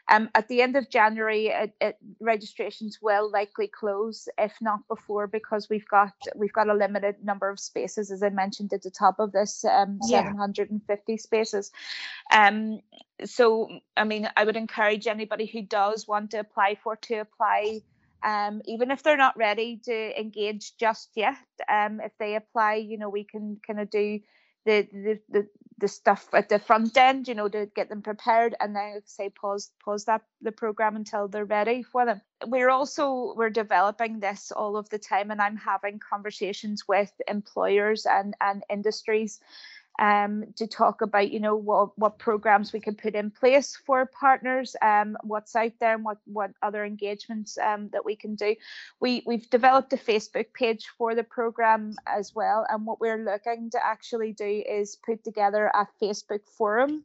Um, 0.10 0.30
at 0.36 0.48
the 0.48 0.62
end 0.62 0.76
of 0.76 0.90
January, 0.90 1.48
it, 1.48 1.74
it, 1.80 1.98
registrations 2.20 3.00
will 3.02 3.32
likely 3.32 3.68
close, 3.68 4.28
if 4.38 4.54
not 4.62 4.88
before, 4.88 5.28
because 5.28 5.70
we've 5.70 5.88
got 5.88 6.14
we've 6.36 6.52
got 6.52 6.68
a 6.68 6.74
limited 6.74 7.24
number 7.24 7.50
of 7.50 7.60
spaces, 7.60 8.12
as 8.12 8.22
I 8.22 8.30
mentioned 8.30 8.74
at 8.74 8.82
the 8.82 8.92
top 8.92 9.20
of 9.20 9.32
this, 9.32 9.64
um, 9.64 10.00
yeah. 10.08 10.24
750 10.24 11.18
spaces. 11.18 11.72
Um, 12.34 12.82
so, 13.24 13.70
I 13.96 14.04
mean, 14.04 14.30
I 14.36 14.44
would 14.44 14.58
encourage 14.58 15.08
anybody 15.08 15.46
who 15.46 15.62
does 15.62 16.08
want 16.08 16.32
to 16.32 16.40
apply 16.40 16.76
for 16.84 16.98
to 16.98 17.16
apply 17.16 17.82
um, 18.24 18.62
even 18.66 18.92
if 18.92 19.04
they're 19.04 19.18
not 19.18 19.38
ready 19.38 19.80
to 19.84 20.20
engage 20.20 20.78
just 20.78 21.10
yet, 21.16 21.38
um, 21.70 22.00
if 22.02 22.12
they 22.20 22.36
apply, 22.36 22.76
you 22.76 22.98
know, 22.98 23.10
we 23.10 23.24
can 23.24 23.60
kind 23.66 23.80
of 23.80 23.90
do 23.90 24.20
the, 24.66 24.88
the 24.94 25.20
the 25.30 25.48
the 25.80 25.88
stuff 25.88 26.30
at 26.34 26.48
the 26.48 26.60
front 26.60 26.96
end, 26.96 27.28
you 27.28 27.36
know, 27.36 27.50
to 27.50 27.66
get 27.76 27.90
them 27.90 28.02
prepared, 28.02 28.56
and 28.60 28.76
then 28.76 29.02
say 29.06 29.30
pause 29.30 29.72
pause 29.84 30.06
that 30.06 30.22
the 30.42 30.52
program 30.52 30.96
until 30.96 31.28
they're 31.28 31.44
ready 31.44 31.84
for 31.84 32.06
them. 32.06 32.22
We're 32.48 32.70
also 32.70 33.34
we're 33.36 33.50
developing 33.50 34.20
this 34.20 34.52
all 34.52 34.78
of 34.78 34.88
the 34.90 35.00
time, 35.00 35.32
and 35.32 35.42
I'm 35.42 35.58
having 35.58 36.00
conversations 36.00 36.88
with 36.88 37.12
employers 37.28 38.06
and 38.06 38.36
and 38.40 38.64
industries 38.70 39.40
um, 40.00 40.46
to 40.56 40.66
talk 40.66 41.02
about, 41.02 41.32
you 41.32 41.40
know, 41.40 41.56
what, 41.56 41.98
what 41.98 42.18
programs 42.18 42.74
we 42.74 42.80
can 42.80 42.96
put 42.96 43.16
in 43.16 43.30
place 43.30 43.76
for 43.86 44.06
partners, 44.06 44.76
um, 44.82 45.16
what's 45.24 45.56
out 45.56 45.74
there, 45.80 45.94
and 45.94 46.04
what 46.04 46.18
what 46.26 46.52
other 46.62 46.84
engagements 46.84 47.58
um, 47.60 47.90
that 47.94 48.04
we 48.04 48.16
can 48.16 48.36
do. 48.36 48.56
We 49.00 49.24
we've 49.26 49.50
developed 49.50 49.94
a 49.94 49.98
Facebook 49.98 50.48
page 50.54 50.88
for 50.98 51.16
the 51.16 51.24
program 51.24 51.94
as 52.08 52.34
well, 52.34 52.66
and 52.70 52.86
what 52.86 53.00
we're 53.00 53.24
looking 53.24 53.70
to 53.72 53.86
actually 53.86 54.34
do 54.34 54.64
is 54.68 54.98
put 55.06 55.24
together 55.24 55.72
a 55.74 55.88
Facebook 56.02 56.48
forum. 56.58 57.04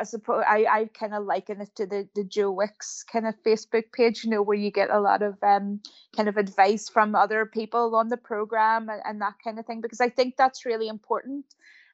I 0.00 0.04
suppose 0.04 0.44
I, 0.46 0.64
I 0.70 0.90
kind 0.94 1.12
of 1.12 1.24
liken 1.24 1.60
it 1.60 1.74
to 1.74 1.86
the, 1.86 2.08
the 2.14 2.22
Joe 2.22 2.52
Wicks 2.52 3.02
kind 3.02 3.26
of 3.26 3.34
Facebook 3.44 3.90
page, 3.92 4.22
you 4.22 4.30
know, 4.30 4.42
where 4.42 4.56
you 4.56 4.70
get 4.70 4.90
a 4.90 5.00
lot 5.00 5.22
of 5.22 5.36
um, 5.42 5.80
kind 6.14 6.28
of 6.28 6.36
advice 6.36 6.88
from 6.88 7.16
other 7.16 7.46
people 7.46 7.96
on 7.96 8.08
the 8.08 8.16
program 8.16 8.88
and, 8.88 9.02
and 9.04 9.20
that 9.20 9.34
kind 9.42 9.58
of 9.58 9.66
thing, 9.66 9.80
because 9.80 10.00
I 10.00 10.08
think 10.08 10.36
that's 10.36 10.64
really 10.64 10.86
important 10.86 11.46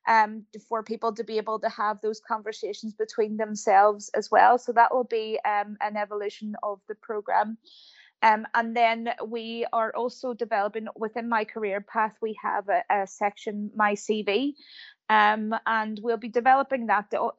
um, 0.07 0.45
for 0.69 0.83
people 0.83 1.13
to 1.15 1.25
be 1.25 1.39
able 1.39 1.59
to 1.61 1.69
have 1.69 2.01
those 2.01 2.21
conversations 2.21 2.95
between 2.95 3.37
themselves 3.37 4.11
as 4.15 4.31
well. 4.31 4.59
So 4.59 4.73
that 4.73 4.95
will 4.95 5.05
be 5.05 5.39
um, 5.45 5.77
an 5.81 5.97
evolution 5.97 6.57
of 6.63 6.81
the 6.89 6.95
program. 6.95 7.59
Um, 8.23 8.47
and 8.55 8.75
then 8.75 9.11
we 9.27 9.67
are 9.73 9.93
also 9.95 10.33
developing 10.33 10.87
within 10.97 11.29
my 11.29 11.45
career 11.45 11.83
path, 11.83 12.15
we 12.23 12.39
have 12.43 12.69
a, 12.71 12.83
a 12.89 13.07
section, 13.07 13.71
My 13.77 13.93
CV. 13.95 14.55
Um, 15.11 15.55
and 15.67 16.01
we'll 16.03 16.17
be 16.17 16.31
developing 16.31 16.87
that, 16.87 17.11
to, 17.11 17.33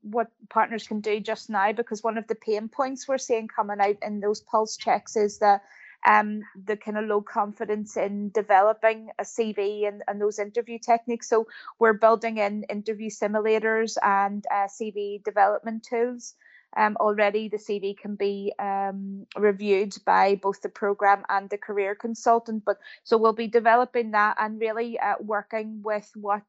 what 0.00 0.28
partners 0.48 0.88
can 0.88 1.00
do 1.00 1.20
just 1.20 1.50
now, 1.50 1.72
because 1.72 2.02
one 2.02 2.16
of 2.16 2.26
the 2.26 2.34
pain 2.34 2.68
points 2.68 3.06
we're 3.06 3.18
seeing 3.18 3.48
coming 3.48 3.80
out 3.80 3.96
in 4.00 4.20
those 4.20 4.40
pulse 4.40 4.78
checks 4.78 5.14
is 5.14 5.38
that 5.40 5.60
um, 6.04 6.42
the 6.66 6.76
kind 6.76 6.98
of 6.98 7.06
low 7.06 7.22
confidence 7.22 7.96
in 7.96 8.30
developing 8.30 9.10
a 9.18 9.24
CV 9.24 9.88
and, 9.88 10.02
and 10.08 10.20
those 10.20 10.38
interview 10.38 10.78
techniques. 10.78 11.28
So 11.28 11.46
we're 11.78 11.94
building 11.94 12.38
in 12.38 12.64
interview 12.64 13.10
simulators 13.10 13.96
and 14.02 14.44
uh, 14.50 14.68
CV 14.68 15.22
development 15.24 15.84
tools. 15.84 16.34
Um, 16.76 16.96
already 16.96 17.48
the 17.48 17.56
CV 17.56 17.96
can 17.96 18.16
be 18.16 18.52
um, 18.58 19.26
reviewed 19.38 19.94
by 20.04 20.34
both 20.42 20.60
the 20.60 20.68
program 20.68 21.22
and 21.28 21.48
the 21.48 21.58
career 21.58 21.94
consultant. 21.94 22.64
But 22.64 22.78
so 23.04 23.16
we'll 23.16 23.32
be 23.32 23.46
developing 23.46 24.10
that 24.10 24.36
and 24.40 24.60
really 24.60 24.98
uh, 24.98 25.14
working 25.20 25.82
with 25.84 26.10
what 26.16 26.42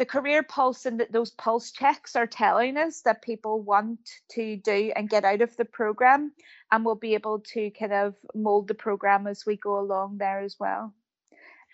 the 0.00 0.06
career 0.06 0.42
pulse 0.42 0.86
and 0.86 1.06
those 1.10 1.32
pulse 1.32 1.72
checks 1.72 2.16
are 2.16 2.26
telling 2.26 2.78
us 2.78 3.02
that 3.02 3.20
people 3.20 3.60
want 3.60 3.98
to 4.30 4.56
do 4.56 4.90
and 4.96 5.10
get 5.10 5.26
out 5.26 5.42
of 5.42 5.54
the 5.58 5.64
program 5.66 6.32
and 6.72 6.86
we'll 6.86 6.94
be 6.94 7.12
able 7.12 7.38
to 7.40 7.70
kind 7.78 7.92
of 7.92 8.14
mold 8.34 8.66
the 8.66 8.72
program 8.72 9.26
as 9.26 9.44
we 9.44 9.58
go 9.58 9.78
along 9.78 10.16
there 10.16 10.40
as 10.40 10.56
well 10.58 10.94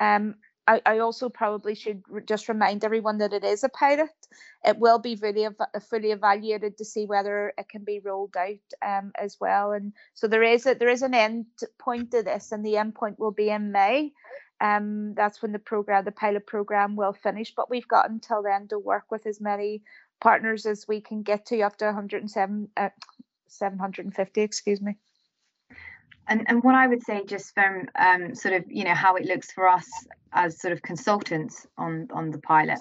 um, 0.01 0.35
I, 0.67 0.83
I 0.85 0.99
also 0.99 1.29
probably 1.29 1.77
should 1.77 2.03
just 2.27 2.49
remind 2.49 2.83
everyone 2.83 3.19
that 3.19 3.33
it 3.33 3.45
is 3.45 3.63
a 3.63 3.69
pilot. 3.69 4.11
It 4.65 4.77
will 4.77 4.99
be 4.99 5.15
really 5.23 5.47
fully 5.89 6.11
evaluated 6.11 6.77
to 6.79 6.85
see 6.85 7.07
whether 7.07 7.53
it 7.57 7.69
can 7.69 7.85
be 7.85 8.01
rolled 8.01 8.37
out 8.37 8.59
um, 8.85 9.13
as 9.17 9.37
well. 9.41 9.71
And 9.71 9.93
so 10.15 10.27
there 10.27 10.43
is 10.43 10.67
a 10.67 10.75
there 10.75 10.89
is 10.89 11.03
an 11.03 11.15
end 11.15 11.47
point 11.79 12.11
to 12.11 12.25
this, 12.25 12.51
and 12.51 12.67
the 12.67 12.79
end 12.79 12.97
point 12.97 13.21
will 13.21 13.31
be 13.31 13.51
in 13.51 13.71
May 13.71 14.13
um, 14.61 15.15
that's 15.15 15.43
when 15.43 15.53
the 15.53 15.59
program, 15.59 16.05
the 16.05 16.13
pilot 16.13 16.47
program, 16.47 16.97
will 16.97 17.13
finish. 17.13 17.55
But 17.55 17.71
we've 17.71 17.89
got 17.89 18.11
until 18.11 18.43
then 18.43 18.69
to 18.69 18.79
work 18.79 19.05
with 19.11 19.27
as 19.27 19.41
many 19.41 19.83
partners 20.21 20.67
as 20.67 20.87
we 20.89 21.01
can 21.01 21.23
get 21.23 21.47
to, 21.47 21.61
up 21.63 21.77
to 21.79 21.87
107, 21.87 22.69
uh, 22.77 22.89
750, 23.49 24.41
excuse 24.41 24.81
me. 24.81 24.97
And 26.29 26.45
and 26.49 26.63
what 26.65 26.75
I 26.75 26.89
would 26.89 27.05
say, 27.05 27.25
just 27.25 27.55
from 27.55 27.89
um, 27.95 28.35
sort 28.35 28.55
of 28.55 28.65
you 28.69 28.85
know 28.85 28.95
how 28.95 29.15
it 29.15 29.27
looks 29.27 29.53
for 29.53 29.69
us 29.69 29.87
as 30.33 30.61
sort 30.61 30.73
of 30.73 30.83
consultants 30.83 31.67
on 31.79 32.09
on 32.13 32.31
the 32.31 32.39
pilot, 32.39 32.81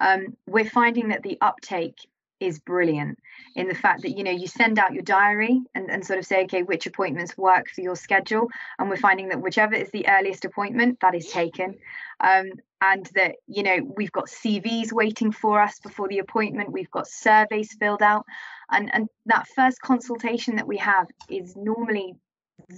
um, 0.00 0.36
we're 0.48 0.68
finding 0.68 1.08
that 1.10 1.22
the 1.22 1.38
uptake 1.40 1.98
is 2.40 2.58
brilliant 2.58 3.18
in 3.54 3.68
the 3.68 3.74
fact 3.74 4.02
that 4.02 4.16
you 4.16 4.24
know 4.24 4.30
you 4.30 4.46
send 4.46 4.78
out 4.78 4.94
your 4.94 5.02
diary 5.02 5.60
and, 5.74 5.90
and 5.90 6.04
sort 6.04 6.18
of 6.18 6.26
say 6.26 6.44
okay 6.44 6.62
which 6.62 6.86
appointments 6.86 7.36
work 7.36 7.68
for 7.68 7.82
your 7.82 7.96
schedule? 7.96 8.48
And 8.78 8.88
we're 8.88 8.96
finding 8.96 9.28
that 9.28 9.40
whichever 9.40 9.74
is 9.74 9.90
the 9.90 10.08
earliest 10.08 10.44
appointment 10.44 10.98
that 11.00 11.14
is 11.14 11.28
taken. 11.28 11.76
Um, 12.20 12.50
and 12.82 13.08
that 13.14 13.36
you 13.46 13.62
know 13.62 13.76
we've 13.96 14.12
got 14.12 14.26
cvs 14.26 14.90
waiting 14.90 15.32
for 15.32 15.60
us 15.60 15.78
before 15.80 16.08
the 16.08 16.18
appointment. 16.18 16.72
We've 16.72 16.90
got 16.90 17.06
surveys 17.06 17.74
filled 17.78 18.02
out. 18.02 18.24
And 18.70 18.92
and 18.94 19.08
that 19.26 19.48
first 19.48 19.80
consultation 19.80 20.56
that 20.56 20.66
we 20.66 20.78
have 20.78 21.06
is 21.28 21.54
normally 21.56 22.14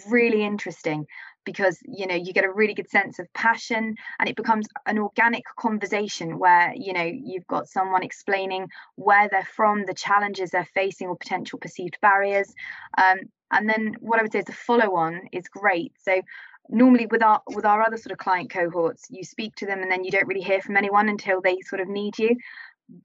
really 0.09 0.45
interesting 0.45 1.07
because 1.45 1.79
you 1.85 2.07
know 2.07 2.15
you 2.15 2.33
get 2.33 2.45
a 2.45 2.53
really 2.53 2.75
good 2.75 2.89
sense 2.89 3.19
of 3.19 3.33
passion 3.33 3.97
and 4.19 4.29
it 4.29 4.37
becomes 4.37 4.67
an 4.87 4.99
organic 4.99 5.45
conversation 5.59 6.39
where 6.39 6.73
you 6.77 6.93
know 6.93 7.03
you've 7.03 7.47
got 7.47 7.69
someone 7.69 8.03
explaining 8.03 8.69
where 8.97 9.29
they're 9.29 9.49
from 9.57 9.85
the 9.85 9.95
challenges 9.95 10.51
they're 10.51 10.69
facing 10.75 11.09
or 11.09 11.17
potential 11.17 11.59
perceived 11.59 11.99
barriers. 12.01 12.53
Um, 12.97 13.19
and 13.51 13.69
then 13.69 13.97
what 14.01 14.19
i 14.19 14.23
would 14.23 14.33
say 14.33 14.39
is 14.39 14.47
the 14.47 14.53
follow 14.53 14.95
on 14.97 15.23
is 15.33 15.49
great. 15.49 15.93
So 16.03 16.23
normally 16.69 17.07
with 17.07 17.23
our 17.23 17.43
with 17.49 17.65
our 17.65 17.83
other 17.83 17.97
sort 17.97 18.13
of 18.13 18.19
client 18.19 18.51
cohorts 18.51 19.07
you 19.11 19.25
speak 19.25 19.55
to 19.57 19.67
them 19.67 19.83
and 19.83 19.91
then 19.91 20.05
you 20.05 20.11
don't 20.11 20.29
really 20.29 20.41
hear 20.41 20.61
from 20.61 20.77
anyone 20.77 21.09
until 21.09 21.41
they 21.41 21.59
sort 21.61 21.81
of 21.81 21.89
need 21.89 22.19
you. 22.19 22.37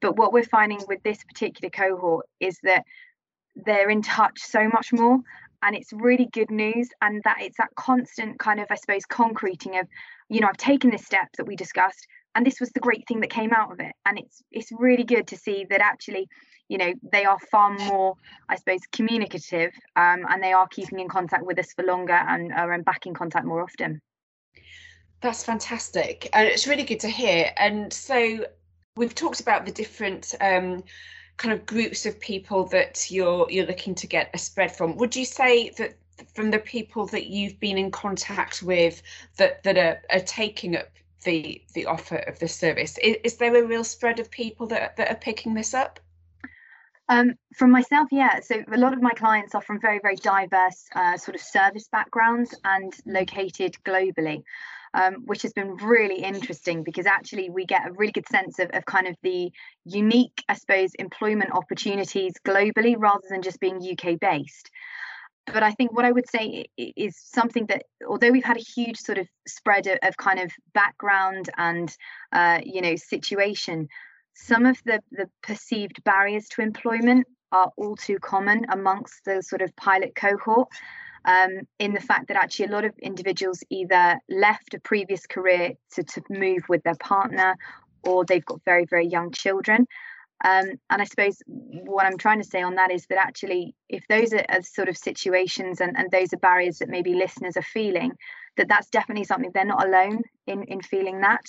But 0.00 0.16
what 0.16 0.32
we're 0.32 0.44
finding 0.44 0.80
with 0.86 1.02
this 1.02 1.22
particular 1.24 1.70
cohort 1.70 2.26
is 2.40 2.58
that 2.62 2.84
they're 3.56 3.90
in 3.90 4.02
touch 4.02 4.40
so 4.40 4.68
much 4.68 4.92
more 4.92 5.18
and 5.62 5.76
it's 5.76 5.92
really 5.92 6.28
good 6.32 6.50
news 6.50 6.88
and 7.02 7.22
that 7.24 7.38
it's 7.40 7.56
that 7.58 7.74
constant 7.76 8.38
kind 8.38 8.60
of 8.60 8.66
i 8.70 8.74
suppose 8.74 9.04
concreting 9.06 9.78
of 9.78 9.86
you 10.28 10.40
know 10.40 10.48
i've 10.48 10.56
taken 10.56 10.90
this 10.90 11.04
step 11.04 11.28
that 11.36 11.46
we 11.46 11.56
discussed 11.56 12.06
and 12.38 12.46
this 12.46 12.60
was 12.60 12.70
the 12.70 12.78
great 12.80 13.06
thing 13.08 13.18
that 13.18 13.30
came 13.30 13.52
out 13.52 13.72
of 13.72 13.80
it. 13.80 13.92
And 14.06 14.16
it's 14.16 14.42
it's 14.52 14.70
really 14.70 15.02
good 15.02 15.26
to 15.28 15.36
see 15.36 15.66
that 15.70 15.80
actually 15.80 16.28
you 16.68 16.78
know 16.78 16.92
they 17.12 17.24
are 17.24 17.38
far 17.50 17.76
more 17.76 18.14
i 18.48 18.54
suppose 18.54 18.80
communicative 18.92 19.72
um, 19.96 20.24
and 20.28 20.40
they 20.40 20.52
are 20.52 20.68
keeping 20.68 21.00
in 21.00 21.08
contact 21.08 21.44
with 21.44 21.58
us 21.58 21.72
for 21.72 21.84
longer 21.84 22.12
and 22.12 22.52
are 22.52 22.80
back 22.82 23.06
in 23.06 23.14
contact 23.14 23.44
more 23.44 23.62
often. 23.62 24.00
That's 25.20 25.42
fantastic 25.42 26.28
and 26.32 26.46
it's 26.46 26.68
really 26.68 26.84
good 26.84 27.00
to 27.00 27.08
hear. 27.08 27.50
And 27.56 27.92
so 27.92 28.46
we've 28.96 29.14
talked 29.14 29.40
about 29.40 29.66
the 29.66 29.72
different 29.72 30.34
um, 30.40 30.84
kind 31.38 31.54
of 31.54 31.64
groups 31.64 32.04
of 32.04 32.20
people 32.20 32.66
that 32.66 33.10
you're 33.10 33.50
you're 33.50 33.66
looking 33.66 33.94
to 33.94 34.06
get 34.06 34.28
a 34.34 34.38
spread 34.38 34.74
from 34.74 34.96
would 34.96 35.16
you 35.16 35.24
say 35.24 35.70
that 35.70 35.94
from 36.34 36.50
the 36.50 36.58
people 36.58 37.06
that 37.06 37.26
you've 37.26 37.58
been 37.60 37.78
in 37.78 37.90
contact 37.90 38.62
with 38.62 39.02
that 39.36 39.62
that 39.62 39.78
are, 39.78 40.02
are 40.10 40.20
taking 40.20 40.76
up 40.76 40.88
the 41.24 41.62
the 41.74 41.86
offer 41.86 42.16
of 42.16 42.38
the 42.40 42.48
service 42.48 42.98
is, 42.98 43.16
is 43.24 43.36
there 43.36 43.56
a 43.56 43.66
real 43.66 43.84
spread 43.84 44.20
of 44.20 44.30
people 44.30 44.66
that, 44.66 44.96
that 44.96 45.10
are 45.10 45.16
picking 45.16 45.54
this 45.54 45.74
up 45.74 46.00
um, 47.10 47.36
from 47.54 47.70
myself, 47.70 48.08
yeah. 48.12 48.40
So 48.40 48.62
a 48.70 48.76
lot 48.76 48.92
of 48.92 49.00
my 49.00 49.12
clients 49.12 49.54
are 49.54 49.62
from 49.62 49.80
very, 49.80 49.98
very 49.98 50.16
diverse 50.16 50.86
uh, 50.94 51.16
sort 51.16 51.36
of 51.36 51.40
service 51.40 51.88
backgrounds 51.88 52.54
and 52.64 52.92
located 53.06 53.76
globally. 53.82 54.42
Um, 54.94 55.26
which 55.26 55.42
has 55.42 55.52
been 55.52 55.76
really 55.76 56.22
interesting 56.22 56.82
because 56.82 57.06
actually 57.06 57.50
we 57.50 57.66
get 57.66 57.86
a 57.86 57.92
really 57.92 58.12
good 58.12 58.28
sense 58.28 58.58
of, 58.58 58.70
of 58.72 58.84
kind 58.84 59.06
of 59.06 59.16
the 59.22 59.50
unique, 59.84 60.42
I 60.48 60.54
suppose, 60.54 60.94
employment 60.98 61.52
opportunities 61.52 62.34
globally 62.46 62.94
rather 62.98 63.26
than 63.28 63.42
just 63.42 63.60
being 63.60 63.76
UK 63.76 64.18
based 64.20 64.70
but 65.52 65.62
I 65.62 65.72
think 65.72 65.92
what 65.92 66.04
I 66.04 66.12
would 66.12 66.28
say 66.28 66.66
is 66.76 67.16
something 67.16 67.66
that, 67.66 67.84
although 68.06 68.30
we've 68.30 68.44
had 68.44 68.56
a 68.56 68.60
huge 68.60 68.98
sort 68.98 69.18
of 69.18 69.28
spread 69.46 69.86
of, 69.86 69.98
of 70.02 70.16
kind 70.16 70.38
of 70.40 70.50
background 70.74 71.48
and, 71.56 71.94
uh, 72.32 72.60
you 72.64 72.82
know, 72.82 72.96
situation, 72.96 73.88
some 74.34 74.66
of 74.66 74.78
the, 74.84 75.00
the 75.10 75.28
perceived 75.42 76.02
barriers 76.04 76.48
to 76.48 76.62
employment 76.62 77.26
are 77.50 77.72
all 77.76 77.96
too 77.96 78.18
common 78.18 78.66
amongst 78.70 79.24
the 79.24 79.42
sort 79.42 79.62
of 79.62 79.74
pilot 79.76 80.14
cohort. 80.14 80.68
Um, 81.28 81.68
in 81.78 81.92
the 81.92 82.00
fact 82.00 82.28
that 82.28 82.38
actually 82.38 82.66
a 82.66 82.70
lot 82.70 82.86
of 82.86 82.98
individuals 83.00 83.62
either 83.68 84.18
left 84.30 84.72
a 84.72 84.80
previous 84.80 85.26
career 85.26 85.72
to, 85.92 86.02
to 86.02 86.22
move 86.30 86.62
with 86.70 86.82
their 86.84 86.94
partner 86.94 87.54
or 88.02 88.24
they've 88.24 88.44
got 88.44 88.64
very, 88.64 88.86
very 88.86 89.06
young 89.06 89.30
children. 89.30 89.86
Um, 90.44 90.70
and 90.88 91.02
I 91.02 91.04
suppose 91.04 91.42
what 91.46 92.06
I'm 92.06 92.16
trying 92.16 92.40
to 92.40 92.48
say 92.48 92.62
on 92.62 92.76
that 92.76 92.90
is 92.90 93.06
that 93.06 93.18
actually, 93.18 93.74
if 93.88 94.06
those 94.08 94.32
are, 94.32 94.44
are, 94.48 94.62
sort 94.62 94.88
of 94.88 94.96
situations 94.96 95.80
and, 95.80 95.98
and 95.98 96.10
those 96.10 96.32
are 96.32 96.38
barriers 96.38 96.78
that 96.78 96.88
maybe 96.88 97.12
listeners 97.14 97.56
are 97.56 97.62
feeling, 97.62 98.12
that 98.56 98.68
that's 98.68 98.88
definitely 98.88 99.24
something 99.24 99.50
they're 99.52 99.64
not 99.64 99.84
alone 99.84 100.22
in, 100.46 100.62
in 100.64 100.80
feeling 100.80 101.20
that. 101.20 101.44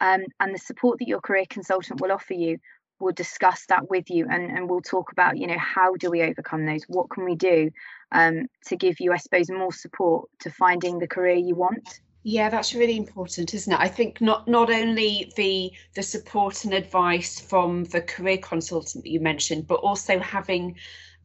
Um, 0.00 0.24
and 0.40 0.54
the 0.54 0.58
support 0.58 0.98
that 0.98 1.08
your 1.08 1.20
career 1.20 1.44
consultant 1.48 2.00
will 2.00 2.10
offer 2.10 2.34
you 2.34 2.58
will 3.02 3.12
discuss 3.12 3.66
that 3.66 3.90
with 3.90 4.08
you 4.10 4.26
and, 4.30 4.50
and 4.56 4.70
we'll 4.70 4.80
talk 4.80 5.12
about, 5.12 5.36
you 5.36 5.46
know, 5.46 5.58
how 5.58 5.94
do 5.96 6.10
we 6.10 6.22
overcome 6.22 6.64
those? 6.64 6.84
What 6.84 7.10
can 7.10 7.24
we 7.24 7.34
do 7.34 7.70
um, 8.12 8.46
to 8.66 8.76
give 8.76 9.00
you, 9.00 9.12
I 9.12 9.16
suppose, 9.16 9.50
more 9.50 9.72
support 9.72 10.28
to 10.40 10.50
finding 10.50 10.98
the 10.98 11.08
career 11.08 11.34
you 11.34 11.54
want? 11.54 12.00
Yeah, 12.24 12.48
that's 12.48 12.72
really 12.72 12.96
important, 12.96 13.52
isn't 13.52 13.72
it? 13.72 13.80
I 13.80 13.88
think 13.88 14.20
not 14.20 14.46
not 14.46 14.70
only 14.70 15.32
the 15.36 15.72
the 15.94 16.04
support 16.04 16.64
and 16.64 16.72
advice 16.72 17.40
from 17.40 17.82
the 17.84 18.00
career 18.00 18.38
consultant 18.38 19.02
that 19.02 19.10
you 19.10 19.18
mentioned, 19.18 19.66
but 19.66 19.80
also 19.80 20.20
having 20.20 20.76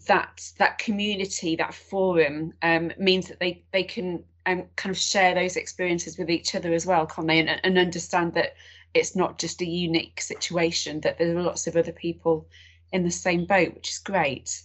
that 0.07 0.51
that 0.57 0.79
community, 0.79 1.55
that 1.55 1.75
forum, 1.75 2.53
um, 2.63 2.91
means 2.97 3.27
that 3.27 3.39
they 3.39 3.63
they 3.71 3.83
can 3.83 4.23
um, 4.47 4.63
kind 4.75 4.95
of 4.95 4.97
share 4.97 5.35
those 5.35 5.55
experiences 5.55 6.17
with 6.17 6.31
each 6.31 6.55
other 6.55 6.73
as 6.73 6.87
well, 6.87 7.05
can't 7.05 7.27
they? 7.27 7.39
And, 7.39 7.59
and 7.63 7.77
understand 7.77 8.33
that 8.33 8.55
it's 8.97 9.15
not 9.15 9.39
just 9.39 9.61
a 9.61 9.65
unique 9.65 10.21
situation; 10.21 11.01
that 11.01 11.17
there 11.17 11.37
are 11.37 11.43
lots 11.43 11.67
of 11.67 11.75
other 11.75 11.91
people 11.91 12.47
in 12.91 13.03
the 13.03 13.11
same 13.11 13.45
boat, 13.45 13.73
which 13.73 13.89
is 13.89 13.99
great. 13.99 14.61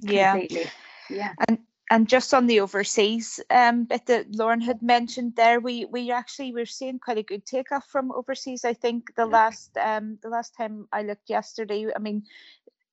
Yeah, 0.00 0.32
Completely. 0.32 0.70
yeah. 1.08 1.32
And 1.48 1.58
and 1.90 2.08
just 2.08 2.32
on 2.32 2.46
the 2.46 2.60
overseas 2.60 3.40
um, 3.50 3.84
bit 3.84 4.06
that 4.06 4.36
Lauren 4.36 4.60
had 4.60 4.80
mentioned 4.80 5.34
there, 5.36 5.58
we 5.58 5.84
we 5.86 6.12
actually 6.12 6.52
we're 6.52 6.64
seeing 6.64 7.00
quite 7.00 7.18
a 7.18 7.22
good 7.22 7.44
take 7.44 7.66
takeoff 7.66 7.86
from 7.86 8.12
overseas. 8.12 8.64
I 8.64 8.74
think 8.74 9.14
the 9.16 9.26
last 9.26 9.76
um, 9.76 10.18
the 10.22 10.28
last 10.28 10.54
time 10.54 10.86
I 10.92 11.02
looked 11.02 11.28
yesterday, 11.28 11.88
I 11.94 11.98
mean, 11.98 12.22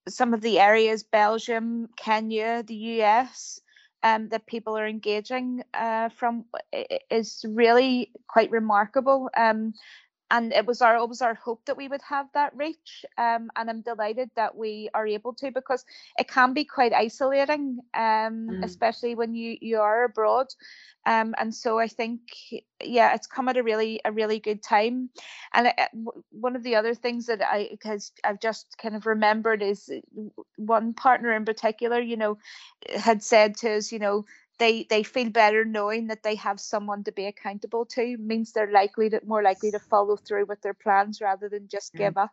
some 0.09 0.33
of 0.33 0.41
the 0.41 0.59
areas, 0.59 1.03
Belgium, 1.03 1.89
Kenya, 1.95 2.63
the 2.63 2.75
US, 3.01 3.61
um, 4.01 4.29
that 4.29 4.47
people 4.47 4.77
are 4.77 4.87
engaging 4.87 5.63
uh, 5.73 6.09
from 6.09 6.45
is 7.11 7.45
really 7.47 8.11
quite 8.27 8.51
remarkable. 8.51 9.29
Um, 9.37 9.73
and 10.29 10.51
it 10.53 10.65
was 10.65 10.81
our 10.81 10.97
it 10.97 11.07
was 11.07 11.21
our 11.21 11.33
hope 11.33 11.63
that 11.65 11.77
we 11.77 11.87
would 11.87 12.01
have 12.01 12.27
that 12.33 12.55
reach 12.55 13.05
um, 13.17 13.49
and 13.55 13.69
i'm 13.69 13.81
delighted 13.81 14.29
that 14.35 14.55
we 14.55 14.89
are 14.93 15.07
able 15.07 15.33
to 15.33 15.51
because 15.51 15.85
it 16.17 16.27
can 16.27 16.53
be 16.53 16.65
quite 16.65 16.93
isolating 16.93 17.79
um, 17.93 18.49
mm. 18.49 18.63
especially 18.63 19.15
when 19.15 19.33
you 19.35 19.57
you 19.61 19.79
are 19.79 20.03
abroad 20.03 20.47
um, 21.05 21.33
and 21.37 21.53
so 21.53 21.79
i 21.79 21.87
think 21.87 22.21
yeah 22.83 23.13
it's 23.13 23.27
come 23.27 23.47
at 23.47 23.57
a 23.57 23.63
really 23.63 23.99
a 24.05 24.11
really 24.11 24.39
good 24.39 24.61
time 24.61 25.09
and 25.53 25.67
it, 25.67 25.89
one 26.31 26.55
of 26.55 26.63
the 26.63 26.75
other 26.75 26.93
things 26.93 27.25
that 27.25 27.41
i 27.41 27.67
because 27.71 28.11
i've 28.23 28.39
just 28.39 28.77
kind 28.77 28.95
of 28.95 29.05
remembered 29.05 29.61
is 29.61 29.89
one 30.57 30.93
partner 30.93 31.33
in 31.33 31.45
particular 31.45 31.99
you 31.99 32.17
know 32.17 32.37
had 32.95 33.23
said 33.23 33.55
to 33.55 33.77
us 33.77 33.91
you 33.91 33.99
know 33.99 34.25
they 34.57 34.83
they 34.89 35.03
feel 35.03 35.29
better 35.29 35.63
knowing 35.65 36.07
that 36.07 36.23
they 36.23 36.35
have 36.35 36.59
someone 36.59 37.03
to 37.03 37.11
be 37.11 37.25
accountable 37.25 37.85
to 37.85 38.17
means 38.17 38.51
they're 38.51 38.71
likely 38.71 39.09
to 39.09 39.21
more 39.25 39.43
likely 39.43 39.71
to 39.71 39.79
follow 39.79 40.15
through 40.15 40.45
with 40.45 40.61
their 40.61 40.73
plans 40.73 41.21
rather 41.21 41.49
than 41.49 41.67
just 41.67 41.93
mm. 41.93 41.99
give 41.99 42.17
up. 42.17 42.31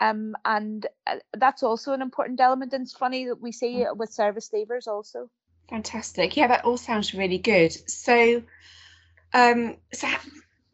Um 0.00 0.36
and 0.44 0.86
uh, 1.06 1.16
that's 1.36 1.62
also 1.62 1.92
an 1.92 2.02
important 2.02 2.40
element 2.40 2.72
and 2.72 2.82
it's 2.82 2.92
funny 2.92 3.26
that 3.26 3.40
we 3.40 3.52
see 3.52 3.82
it 3.82 3.96
with 3.96 4.12
service 4.12 4.50
leavers 4.54 4.86
also. 4.86 5.30
Fantastic. 5.68 6.36
Yeah 6.36 6.46
that 6.48 6.64
all 6.64 6.78
sounds 6.78 7.14
really 7.14 7.38
good. 7.38 7.72
So 7.90 8.42
um 9.34 9.76
so 9.92 10.08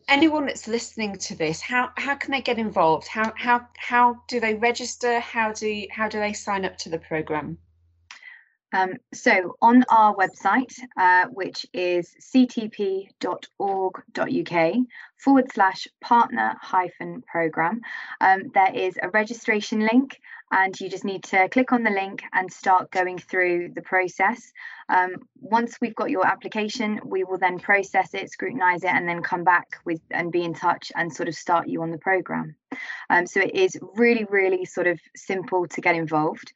anyone 0.07 0.47
that's 0.47 0.69
listening 0.69 1.17
to 1.17 1.35
this 1.35 1.63
how 1.63 1.91
how 1.97 2.15
can 2.15 2.33
they 2.33 2.43
get 2.43 2.59
involved? 2.59 3.09
How 3.09 3.33
how 3.37 3.67
how 3.77 4.23
do 4.29 4.39
they 4.39 4.55
register? 4.55 5.19
How 5.21 5.53
do 5.53 5.87
how 5.91 6.09
do 6.09 6.19
they 6.19 6.35
sign 6.35 6.65
up 6.65 6.77
to 6.79 6.91
the 6.91 6.99
program 6.99 7.59
um, 8.75 8.95
so 9.13 9.57
on 9.63 9.85
our 9.89 10.15
website, 10.17 10.75
uh, 10.97 11.27
which 11.29 11.65
is 11.73 12.13
ctp.org.uk 12.21 13.15
forward 15.17 15.53
slash 15.53 15.87
partner 16.01 16.57
hyphen 16.61 17.23
program, 17.23 17.81
um, 18.21 18.51
there 18.53 18.75
is 18.75 18.99
a 19.01 19.09
registration 19.11 19.79
link 19.81 20.21
and 20.51 20.79
you 20.81 20.89
just 20.89 21.05
need 21.05 21.23
to 21.25 21.49
click 21.49 21.73
on 21.73 21.85
the 21.85 21.91
link 21.91 22.23
and 22.33 22.53
start 22.53 22.91
going 22.91 23.19
through 23.19 23.71
the 23.75 23.83
process. 23.83 24.53
Um, 24.89 25.17
once 25.41 25.79
we've 25.81 25.95
got 25.95 26.11
your 26.11 26.27
application, 26.27 27.01
we 27.05 27.25
will 27.25 27.39
then 27.39 27.61
process 27.61 28.13
it, 28.13 28.31
scrutinize 28.31 28.83
it, 28.83 28.91
and 28.91 29.09
then 29.09 29.23
come 29.23 29.45
back 29.45 29.77
with 29.85 30.01
and 30.11 30.33
be 30.33 30.43
in 30.43 30.55
touch 30.55 30.91
and 30.97 31.13
sort 31.13 31.29
of 31.29 31.35
start 31.35 31.69
you 31.69 31.83
on 31.83 31.91
the 31.91 31.99
program. 31.99 32.57
Um, 33.09 33.27
so 33.27 33.41
it 33.41 33.55
is 33.55 33.77
really, 33.95 34.25
really 34.25 34.65
sort 34.65 34.87
of 34.89 34.99
simple 35.17 35.67
to 35.69 35.81
get 35.81 35.95
involved. 35.95 36.53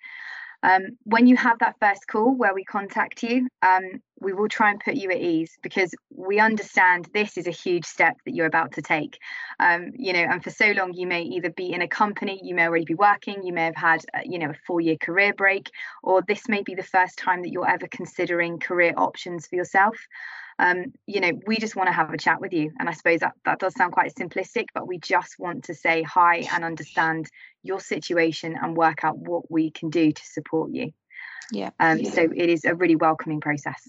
Um, 0.62 0.99
when 1.05 1.27
you 1.27 1.37
have 1.37 1.59
that 1.61 1.77
first 1.81 2.07
call 2.09 2.35
where 2.35 2.55
we 2.55 2.64
contact 2.64 3.23
you, 3.23 3.49
um, 3.62 4.03
we 4.21 4.33
will 4.33 4.49
try 4.49 4.71
and 4.71 4.81
put 4.81 4.94
you 4.94 5.11
at 5.11 5.18
ease 5.18 5.57
because 5.62 5.94
we 6.11 6.40
understand 6.40 7.09
this 7.14 7.37
is 7.38 7.47
a 7.47 7.53
huge 7.53 7.85
step 7.85 8.16
that 8.25 8.35
you're 8.35 8.47
about 8.47 8.73
to 8.73 8.83
take. 8.83 9.18
Um, 9.61 9.92
you 9.94 10.12
know, 10.12 10.21
and 10.21 10.42
for 10.42 10.51
so 10.51 10.73
long 10.73 10.92
you 10.94 11.07
may 11.07 11.23
either 11.23 11.51
be 11.51 11.73
in 11.73 11.83
a 11.83 11.88
company, 11.88 12.40
you 12.42 12.55
may 12.55 12.66
already 12.66 12.85
be 12.85 12.94
working, 12.94 13.44
you 13.44 13.53
may 13.53 13.64
have 13.66 13.77
had, 13.77 14.05
uh, 14.14 14.21
you 14.25 14.38
know, 14.38 14.51
a 14.51 14.57
four-year 14.66 14.97
career 14.97 15.33
break, 15.33 15.71
or 16.03 16.23
this 16.23 16.49
may 16.49 16.62
be 16.62 16.75
the 16.75 16.83
first 16.83 17.18
time 17.18 17.42
that 17.42 17.51
you're 17.51 17.68
ever 17.68 17.87
considering 17.87 18.59
career 18.59 18.94
options 18.97 19.47
for 19.47 19.55
yourself 19.55 19.97
um, 20.59 20.92
you 21.07 21.21
know, 21.21 21.33
we 21.47 21.59
just 21.59 21.77
want 21.77 21.88
to 21.88 21.92
have 21.92 22.12
a 22.12 22.18
chat 22.18 22.40
with 22.40 22.53
you. 22.53 22.73
And 22.79 22.88
I 22.88 22.92
suppose 22.92 23.21
that, 23.21 23.35
that 23.44 23.61
does 23.61 23.75
sound 23.75 23.92
quite 23.92 24.14
simplistic, 24.14 24.66
but 24.75 24.88
we 24.88 24.99
just 24.99 25.38
want 25.38 25.64
to 25.64 25.75
say 25.75 26.03
hi 26.03 26.49
and 26.53 26.64
understand 26.64 27.29
your 27.62 27.81
situation 27.81 28.57
and 28.61 28.77
work 28.77 29.05
out 29.05 29.18
what 29.18 29.51
we 29.51 29.71
can 29.71 29.90
do 29.90 30.11
to 30.11 30.25
support 30.25 30.73
you. 30.73 30.92
Yeah. 31.53 31.71
Um, 31.79 31.99
yeah. 31.99 32.11
So 32.11 32.23
it 32.23 32.49
is 32.49 32.64
a 32.64 32.75
really 32.75 32.97
welcoming 32.97 33.40
process. 33.40 33.88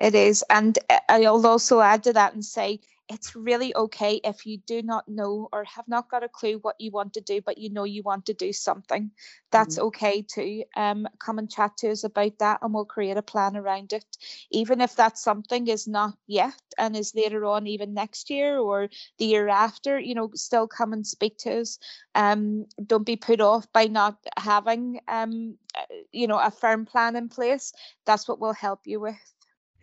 It 0.00 0.14
is. 0.14 0.42
And 0.48 0.78
uh, 0.88 0.98
I'll 1.08 1.46
also 1.46 1.80
add 1.80 2.04
to 2.04 2.12
that 2.14 2.32
and 2.32 2.44
say 2.44 2.80
it's 3.12 3.36
really 3.36 3.74
okay 3.76 4.20
if 4.24 4.46
you 4.46 4.58
do 4.58 4.82
not 4.82 5.06
know 5.06 5.48
or 5.52 5.64
have 5.64 5.86
not 5.86 6.10
got 6.10 6.24
a 6.24 6.28
clue 6.28 6.58
what 6.62 6.80
you 6.80 6.90
want 6.90 7.12
to 7.14 7.20
do, 7.20 7.40
but 7.40 7.58
you 7.58 7.70
know 7.70 7.84
you 7.84 8.02
want 8.02 8.26
to 8.26 8.34
do 8.34 8.52
something. 8.52 9.10
That's 9.50 9.76
mm-hmm. 9.76 9.86
okay 9.86 10.22
too. 10.22 10.64
Um, 10.74 11.06
come 11.18 11.38
and 11.38 11.50
chat 11.50 11.76
to 11.78 11.90
us 11.90 12.04
about 12.04 12.38
that, 12.38 12.60
and 12.62 12.72
we'll 12.72 12.84
create 12.84 13.16
a 13.16 13.22
plan 13.22 13.56
around 13.56 13.92
it. 13.92 14.04
Even 14.50 14.80
if 14.80 14.96
that 14.96 15.18
something 15.18 15.68
is 15.68 15.86
not 15.86 16.14
yet 16.26 16.60
and 16.78 16.96
is 16.96 17.14
later 17.14 17.44
on, 17.44 17.66
even 17.66 17.92
next 17.92 18.30
year 18.30 18.58
or 18.58 18.88
the 19.18 19.26
year 19.26 19.48
after, 19.48 19.98
you 19.98 20.14
know, 20.14 20.30
still 20.34 20.66
come 20.66 20.92
and 20.92 21.06
speak 21.06 21.36
to 21.38 21.60
us. 21.60 21.78
Um, 22.14 22.66
don't 22.86 23.06
be 23.06 23.16
put 23.16 23.40
off 23.40 23.70
by 23.72 23.86
not 23.86 24.16
having, 24.38 25.00
um, 25.08 25.56
uh, 25.76 25.94
you 26.12 26.26
know, 26.26 26.38
a 26.38 26.50
firm 26.50 26.86
plan 26.86 27.16
in 27.16 27.28
place. 27.28 27.72
That's 28.06 28.26
what 28.26 28.40
we'll 28.40 28.54
help 28.54 28.80
you 28.86 29.00
with. 29.00 29.16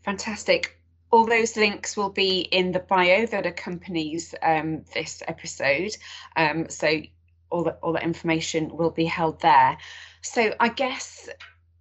Fantastic 0.04 0.79
all 1.12 1.26
those 1.26 1.58
links 1.58 1.98
will 1.98 2.10
be 2.10 2.42
in 2.42 2.72
the 2.72 2.80
bio 2.80 3.26
that 3.28 3.46
accompanies 3.46 4.36
um, 4.44 4.84
this 4.94 5.24
episode. 5.28 5.96
Um, 6.36 6.70
so 6.70 7.02
all 7.50 7.64
that 7.64 7.80
all 7.82 7.94
that 7.94 8.04
information 8.04 8.76
will 8.76 8.92
be 8.92 9.06
held 9.06 9.42
there. 9.42 9.78
So 10.22 10.54
I 10.60 10.70
guess 10.70 11.30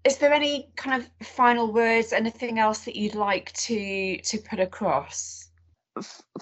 is 0.04 0.18
there 0.18 0.32
any 0.32 0.70
kind 0.76 1.02
of 1.02 1.26
final 1.26 1.72
words, 1.72 2.12
anything 2.12 2.58
else 2.58 2.84
that 2.84 2.96
you'd 2.96 3.14
like 3.14 3.52
to 3.52 4.18
to 4.18 4.38
put 4.38 4.60
across? 4.60 5.48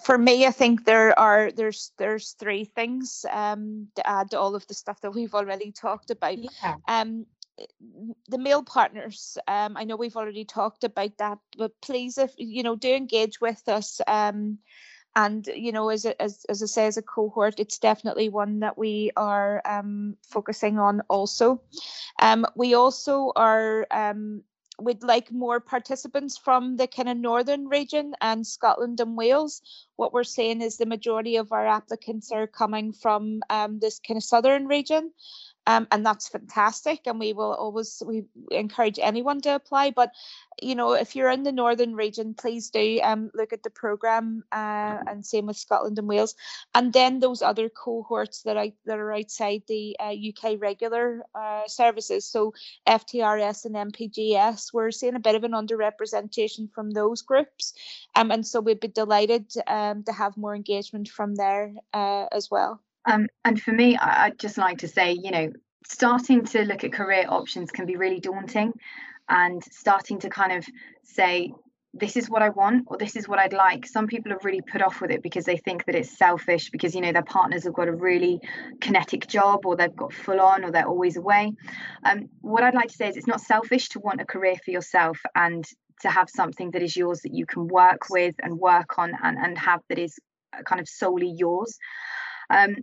For 0.05 0.19
me, 0.19 0.47
I 0.47 0.51
think 0.51 0.85
there 0.85 1.19
are 1.19 1.51
there's 1.51 1.93
there's 1.97 2.33
three 2.33 2.65
things 2.65 3.25
um, 3.31 3.89
to 3.97 4.07
add 4.07 4.31
to 4.31 4.39
all 4.39 4.55
of 4.55 4.67
the 4.67 4.75
stuff 4.75 5.01
that 5.01 5.15
we've 5.15 5.35
already 5.35 5.73
talked 5.73 6.11
about. 6.11 6.39
Yeah. 6.39 6.77
Um, 6.87 7.27
the 8.29 8.39
male 8.39 8.63
partners 8.63 9.39
um, 9.49 9.77
i 9.77 9.85
know 9.85 9.97
we've 9.97 10.17
already 10.17 10.45
talked 10.45 10.85
about 10.85 11.17
that 11.19 11.39
but 11.57 11.73
please 11.81 12.19
if 12.19 12.33
you 12.37 12.63
know 12.63 12.77
do 12.77 12.93
engage 12.93 13.41
with 13.41 13.63
us 13.69 14.01
um, 14.07 14.59
and 15.15 15.47
you 15.49 15.73
know 15.73 15.89
as, 15.89 16.05
as, 16.05 16.45
as 16.49 16.63
i 16.63 16.67
say 16.67 16.87
as 16.87 16.97
a 16.97 17.03
cohort 17.03 17.59
it's 17.59 17.79
definitely 17.79 18.29
one 18.29 18.61
that 18.61 18.77
we 18.77 19.11
are 19.17 19.63
um, 19.65 20.17
focusing 20.23 20.79
on 20.79 21.01
also 21.09 21.61
um, 22.21 22.47
we 22.55 22.75
also 22.75 23.33
are 23.37 23.87
um, 23.91 24.43
we'd 24.79 25.03
like 25.03 25.33
more 25.33 25.61
participants 25.61 26.37
from 26.37 26.77
the 26.77 26.87
kind 26.87 27.09
of 27.09 27.17
northern 27.17 27.69
region 27.69 28.15
and 28.21 28.47
Scotland 28.47 29.01
and 29.01 29.17
Wales. 29.17 29.63
What 29.97 30.13
we're 30.13 30.25
saying 30.25 30.61
is 30.61 30.77
the 30.77 30.87
majority 30.87 31.37
of 31.37 31.53
our 31.53 31.67
applicants 31.67 32.31
are 32.31 32.47
coming 32.47 32.93
from 32.93 33.41
um, 33.49 33.79
this 33.79 33.99
kind 33.99 34.19
of 34.19 34.25
southern 34.25 34.67
region 34.67 35.13
um, 35.67 35.87
and 35.91 36.05
that's 36.05 36.29
fantastic 36.29 37.01
and 37.07 37.19
we 37.19 37.33
will 37.33 37.55
always 37.55 38.03
we 38.07 38.25
encourage 38.51 38.99
anyone 39.01 39.41
to 39.41 39.55
apply 39.55 39.91
but 39.91 40.13
you 40.61 40.75
know 40.75 40.93
if 40.93 41.17
you're 41.17 41.31
in 41.31 41.43
the 41.43 41.53
northern 41.53 41.95
region 41.95 42.35
please 42.35 42.71
do 42.71 43.01
um, 43.03 43.31
look 43.35 43.53
at 43.53 43.63
the 43.63 43.71
program 43.71 44.45
uh, 44.53 44.99
and 45.07 45.25
same 45.25 45.47
with 45.47 45.57
scotland 45.57 45.99
and 45.99 46.09
wales. 46.09 46.35
And 46.75 46.93
then 46.93 47.21
those 47.21 47.43
other 47.43 47.69
cohorts 47.69 48.43
that, 48.43 48.57
I, 48.57 48.73
that 48.85 48.99
are 48.99 49.13
outside 49.13 49.63
the 49.69 49.97
uh, 49.99 50.15
uk 50.29 50.61
regular 50.61 51.25
uh, 51.35 51.67
services 51.67 52.27
so 52.27 52.55
ftrs 52.87 53.65
and 53.65 53.93
mpgs 53.93 54.73
we're 54.73 54.91
seeing 54.91 55.15
a 55.15 55.21
bit 55.21 55.35
of 55.35 55.45
an 55.45 55.53
underrepresentation 55.53 56.73
from 56.73 56.91
those 56.91 57.23
groups 57.23 57.75
um, 58.15 58.31
and 58.31 58.47
so 58.47 58.61
we'd 58.61 58.81
be 58.81 58.89
delighted 58.89 59.53
um, 59.67 60.03
to 60.05 60.13
have 60.13 60.37
more 60.37 60.55
engagement 60.55 61.09
from 61.09 61.35
there 61.35 61.75
uh, 61.93 62.27
as 62.33 62.51
well 62.51 62.81
um, 63.07 63.29
and 63.45 63.61
for 63.61 63.73
me, 63.73 63.97
I'd 63.97 64.39
just 64.39 64.59
like 64.59 64.79
to 64.79 64.89
say, 64.89 65.13
you 65.13 65.31
know, 65.31 65.53
starting 65.87 66.45
to 66.47 66.65
look 66.65 66.85
at 66.85 66.93
career 66.93 67.25
options 67.29 67.71
can 67.71 67.87
be 67.87 67.97
really 67.97 68.21
daunting. 68.21 68.73
And 69.29 69.63
starting 69.73 70.21
to 70.21 70.29
kind 70.29 70.53
of 70.53 70.67
say, 71.03 71.53
this 71.99 72.17
is 72.17 72.29
what 72.29 72.43
I 72.43 72.51
want 72.51 72.85
or 72.89 72.99
this 72.99 73.17
is 73.17 73.29
what 73.29 73.39
I'd 73.39 73.53
like. 73.53 73.87
Some 73.87 74.07
people 74.07 74.33
are 74.33 74.39
really 74.43 74.61
put 74.61 74.83
off 74.83 75.01
with 75.01 75.11
it 75.11 75.23
because 75.23 75.45
they 75.45 75.57
think 75.57 75.87
that 75.87 75.95
it's 75.95 76.17
selfish 76.17 76.71
because 76.71 76.95
you 76.95 77.01
know 77.01 77.13
their 77.13 77.23
partners 77.23 77.65
have 77.65 77.73
got 77.73 77.89
a 77.89 77.93
really 77.93 78.41
kinetic 78.81 79.27
job 79.27 79.65
or 79.65 79.77
they've 79.77 79.97
got 79.97 80.13
full 80.13 80.41
on 80.41 80.65
or 80.65 80.71
they're 80.71 80.87
always 80.87 81.17
away. 81.17 81.55
Um, 82.05 82.29
what 82.41 82.63
I'd 82.63 82.75
like 82.75 82.89
to 82.89 82.97
say 82.97 83.09
is 83.09 83.17
it's 83.17 83.27
not 83.27 83.41
selfish 83.41 83.89
to 83.91 84.01
want 84.01 84.21
a 84.21 84.27
career 84.27 84.57
for 84.63 84.71
yourself 84.71 85.19
and 85.35 85.65
to 86.03 86.11
have 86.11 86.29
something 86.29 86.73
that 86.73 86.83
is 86.83 86.97
yours 86.97 87.23
that 87.23 87.35
you 87.35 87.47
can 87.47 87.67
work 87.67 88.11
with 88.11 88.35
and 88.43 88.59
work 88.59 88.99
on 88.99 89.13
and, 89.23 89.39
and 89.39 89.57
have 89.57 89.81
that 89.89 89.99
is 89.99 90.19
kind 90.67 90.81
of 90.81 90.89
solely 90.89 91.33
yours. 91.35 91.79
Um, 92.51 92.77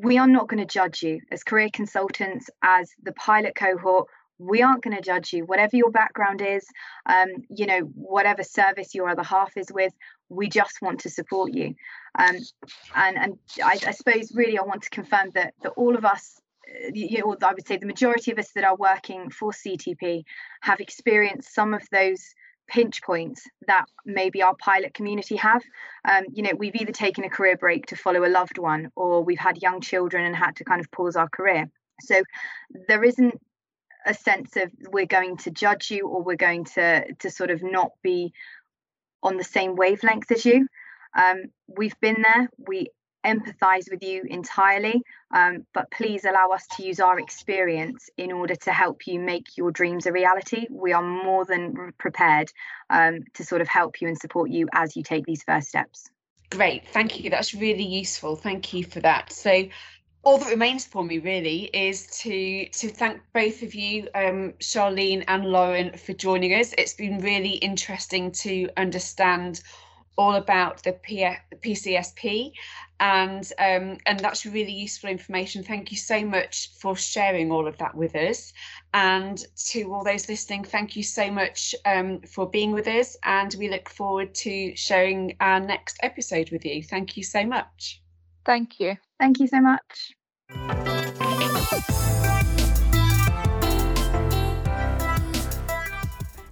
we 0.00 0.18
are 0.18 0.26
not 0.26 0.48
going 0.48 0.58
to 0.58 0.66
judge 0.66 1.02
you 1.02 1.20
as 1.30 1.44
career 1.44 1.68
consultants, 1.72 2.50
as 2.62 2.90
the 3.02 3.12
pilot 3.12 3.54
cohort. 3.54 4.08
We 4.38 4.60
aren't 4.60 4.82
going 4.82 4.96
to 4.96 5.02
judge 5.02 5.32
you, 5.32 5.46
whatever 5.46 5.76
your 5.76 5.90
background 5.90 6.42
is, 6.42 6.66
um, 7.06 7.28
you 7.48 7.64
know, 7.64 7.80
whatever 7.80 8.42
service 8.42 8.94
your 8.94 9.08
other 9.08 9.22
half 9.22 9.56
is 9.56 9.72
with. 9.72 9.94
We 10.28 10.48
just 10.48 10.82
want 10.82 11.00
to 11.00 11.10
support 11.10 11.54
you, 11.54 11.74
um, 12.18 12.36
and 12.94 13.16
and 13.16 13.38
I, 13.64 13.78
I 13.86 13.92
suppose 13.92 14.32
really 14.34 14.58
I 14.58 14.62
want 14.62 14.82
to 14.82 14.90
confirm 14.90 15.30
that 15.34 15.54
that 15.62 15.70
all 15.70 15.96
of 15.96 16.04
us 16.04 16.38
uh, 16.68 16.90
you 16.92 17.18
know, 17.18 17.36
I 17.40 17.54
would 17.54 17.66
say 17.66 17.76
the 17.76 17.86
majority 17.86 18.32
of 18.32 18.38
us 18.38 18.50
that 18.52 18.64
are 18.64 18.76
working 18.76 19.30
for 19.30 19.52
CTP 19.52 20.24
have 20.62 20.80
experienced 20.80 21.54
some 21.54 21.72
of 21.72 21.82
those 21.92 22.34
pinch 22.68 23.02
points 23.02 23.42
that 23.66 23.86
maybe 24.04 24.42
our 24.42 24.54
pilot 24.56 24.94
community 24.94 25.36
have. 25.36 25.62
Um, 26.04 26.24
you 26.32 26.42
know, 26.42 26.52
we've 26.56 26.74
either 26.74 26.92
taken 26.92 27.24
a 27.24 27.30
career 27.30 27.56
break 27.56 27.86
to 27.86 27.96
follow 27.96 28.24
a 28.24 28.28
loved 28.28 28.58
one, 28.58 28.90
or 28.96 29.22
we've 29.22 29.38
had 29.38 29.62
young 29.62 29.80
children 29.80 30.24
and 30.24 30.36
had 30.36 30.56
to 30.56 30.64
kind 30.64 30.80
of 30.80 30.90
pause 30.90 31.16
our 31.16 31.28
career. 31.28 31.70
So 32.02 32.22
there 32.88 33.04
isn't 33.04 33.40
a 34.06 34.14
sense 34.14 34.56
of 34.56 34.70
we're 34.90 35.06
going 35.06 35.36
to 35.38 35.50
judge 35.50 35.90
you 35.90 36.06
or 36.06 36.22
we're 36.22 36.36
going 36.36 36.64
to 36.64 37.12
to 37.14 37.30
sort 37.30 37.50
of 37.50 37.62
not 37.62 37.90
be 38.02 38.32
on 39.22 39.36
the 39.36 39.44
same 39.44 39.74
wavelength 39.74 40.30
as 40.30 40.44
you. 40.44 40.68
Um, 41.16 41.44
we've 41.66 41.98
been 42.00 42.22
there. 42.22 42.48
We 42.58 42.90
empathize 43.26 43.90
with 43.90 44.02
you 44.02 44.22
entirely, 44.28 45.02
um, 45.32 45.66
but 45.74 45.90
please 45.90 46.24
allow 46.24 46.50
us 46.50 46.66
to 46.76 46.84
use 46.84 47.00
our 47.00 47.18
experience 47.18 48.08
in 48.16 48.32
order 48.32 48.54
to 48.54 48.72
help 48.72 49.06
you 49.06 49.18
make 49.18 49.56
your 49.56 49.70
dreams 49.70 50.06
a 50.06 50.12
reality. 50.12 50.66
We 50.70 50.92
are 50.92 51.02
more 51.02 51.44
than 51.44 51.92
prepared 51.98 52.52
um, 52.90 53.20
to 53.34 53.44
sort 53.44 53.60
of 53.60 53.68
help 53.68 54.00
you 54.00 54.08
and 54.08 54.16
support 54.16 54.50
you 54.50 54.68
as 54.72 54.96
you 54.96 55.02
take 55.02 55.26
these 55.26 55.42
first 55.42 55.68
steps. 55.68 56.08
Great, 56.50 56.86
thank 56.88 57.20
you. 57.20 57.28
That's 57.28 57.54
really 57.54 57.84
useful. 57.84 58.36
Thank 58.36 58.72
you 58.72 58.84
for 58.84 59.00
that. 59.00 59.32
So, 59.32 59.68
all 60.22 60.38
that 60.38 60.50
remains 60.50 60.84
for 60.84 61.04
me 61.04 61.18
really 61.18 61.64
is 61.72 62.06
to 62.22 62.68
to 62.68 62.88
thank 62.88 63.20
both 63.32 63.62
of 63.62 63.74
you, 63.74 64.08
um, 64.14 64.54
Charlene 64.58 65.24
and 65.28 65.44
Lauren, 65.44 65.96
for 65.96 66.14
joining 66.14 66.52
us. 66.52 66.72
It's 66.76 66.94
been 66.94 67.18
really 67.18 67.56
interesting 67.58 68.32
to 68.32 68.68
understand 68.76 69.62
all 70.16 70.34
about 70.34 70.82
the 70.82 70.92
PCSP 71.62 72.52
and 72.98 73.52
um, 73.58 73.98
and 74.06 74.18
that's 74.20 74.46
really 74.46 74.72
useful 74.72 75.10
information. 75.10 75.62
Thank 75.62 75.90
you 75.90 75.98
so 75.98 76.24
much 76.24 76.70
for 76.78 76.96
sharing 76.96 77.50
all 77.50 77.66
of 77.66 77.76
that 77.78 77.94
with 77.94 78.16
us. 78.16 78.52
And 78.94 79.44
to 79.66 79.92
all 79.92 80.02
those 80.02 80.28
listening, 80.28 80.64
thank 80.64 80.96
you 80.96 81.02
so 81.02 81.30
much 81.30 81.74
um, 81.84 82.20
for 82.22 82.48
being 82.48 82.72
with 82.72 82.88
us. 82.88 83.16
And 83.24 83.54
we 83.58 83.68
look 83.68 83.88
forward 83.88 84.34
to 84.36 84.74
sharing 84.74 85.36
our 85.40 85.60
next 85.60 85.98
episode 86.02 86.50
with 86.50 86.64
you. 86.64 86.82
Thank 86.82 87.16
you 87.16 87.22
so 87.22 87.44
much. 87.44 88.02
Thank 88.44 88.80
you. 88.80 88.96
Thank 89.18 89.40
you 89.40 89.46
so 89.46 89.60
much. 89.60 90.95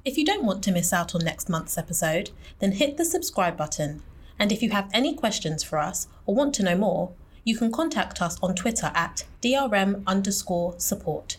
If 0.05 0.19
you 0.19 0.25
don't 0.25 0.45
want 0.45 0.63
to 0.65 0.73
miss 0.73 0.93
out 0.93 1.15
on 1.15 1.25
next 1.25 1.49
month's 1.49 1.79
episode, 1.79 2.31
then 2.59 2.73
hit 2.73 2.99
the 2.99 3.07
subscribe 3.07 3.57
button. 3.57 4.03
And 4.39 4.53
if 4.53 4.63
you 4.63 4.69
have 4.71 4.91
any 4.93 5.15
questions 5.15 5.63
for 5.63 5.79
us 5.79 6.09
or 6.27 6.35
want 6.35 6.55
to 6.57 6.63
know 6.63 6.77
more, 6.77 7.13
you 7.43 7.57
can 7.57 7.73
contact 7.73 8.21
us 8.21 8.39
on 8.43 8.55
Twitter 8.55 8.91
at 8.95 9.25
DRM 9.43 10.03
underscore 10.07 10.75
support. 10.77 11.39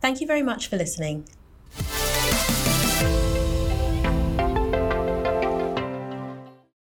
Thank 0.00 0.20
you 0.20 0.26
very 0.26 0.42
much 0.42 0.66
for 0.66 0.76
listening. 0.76 1.28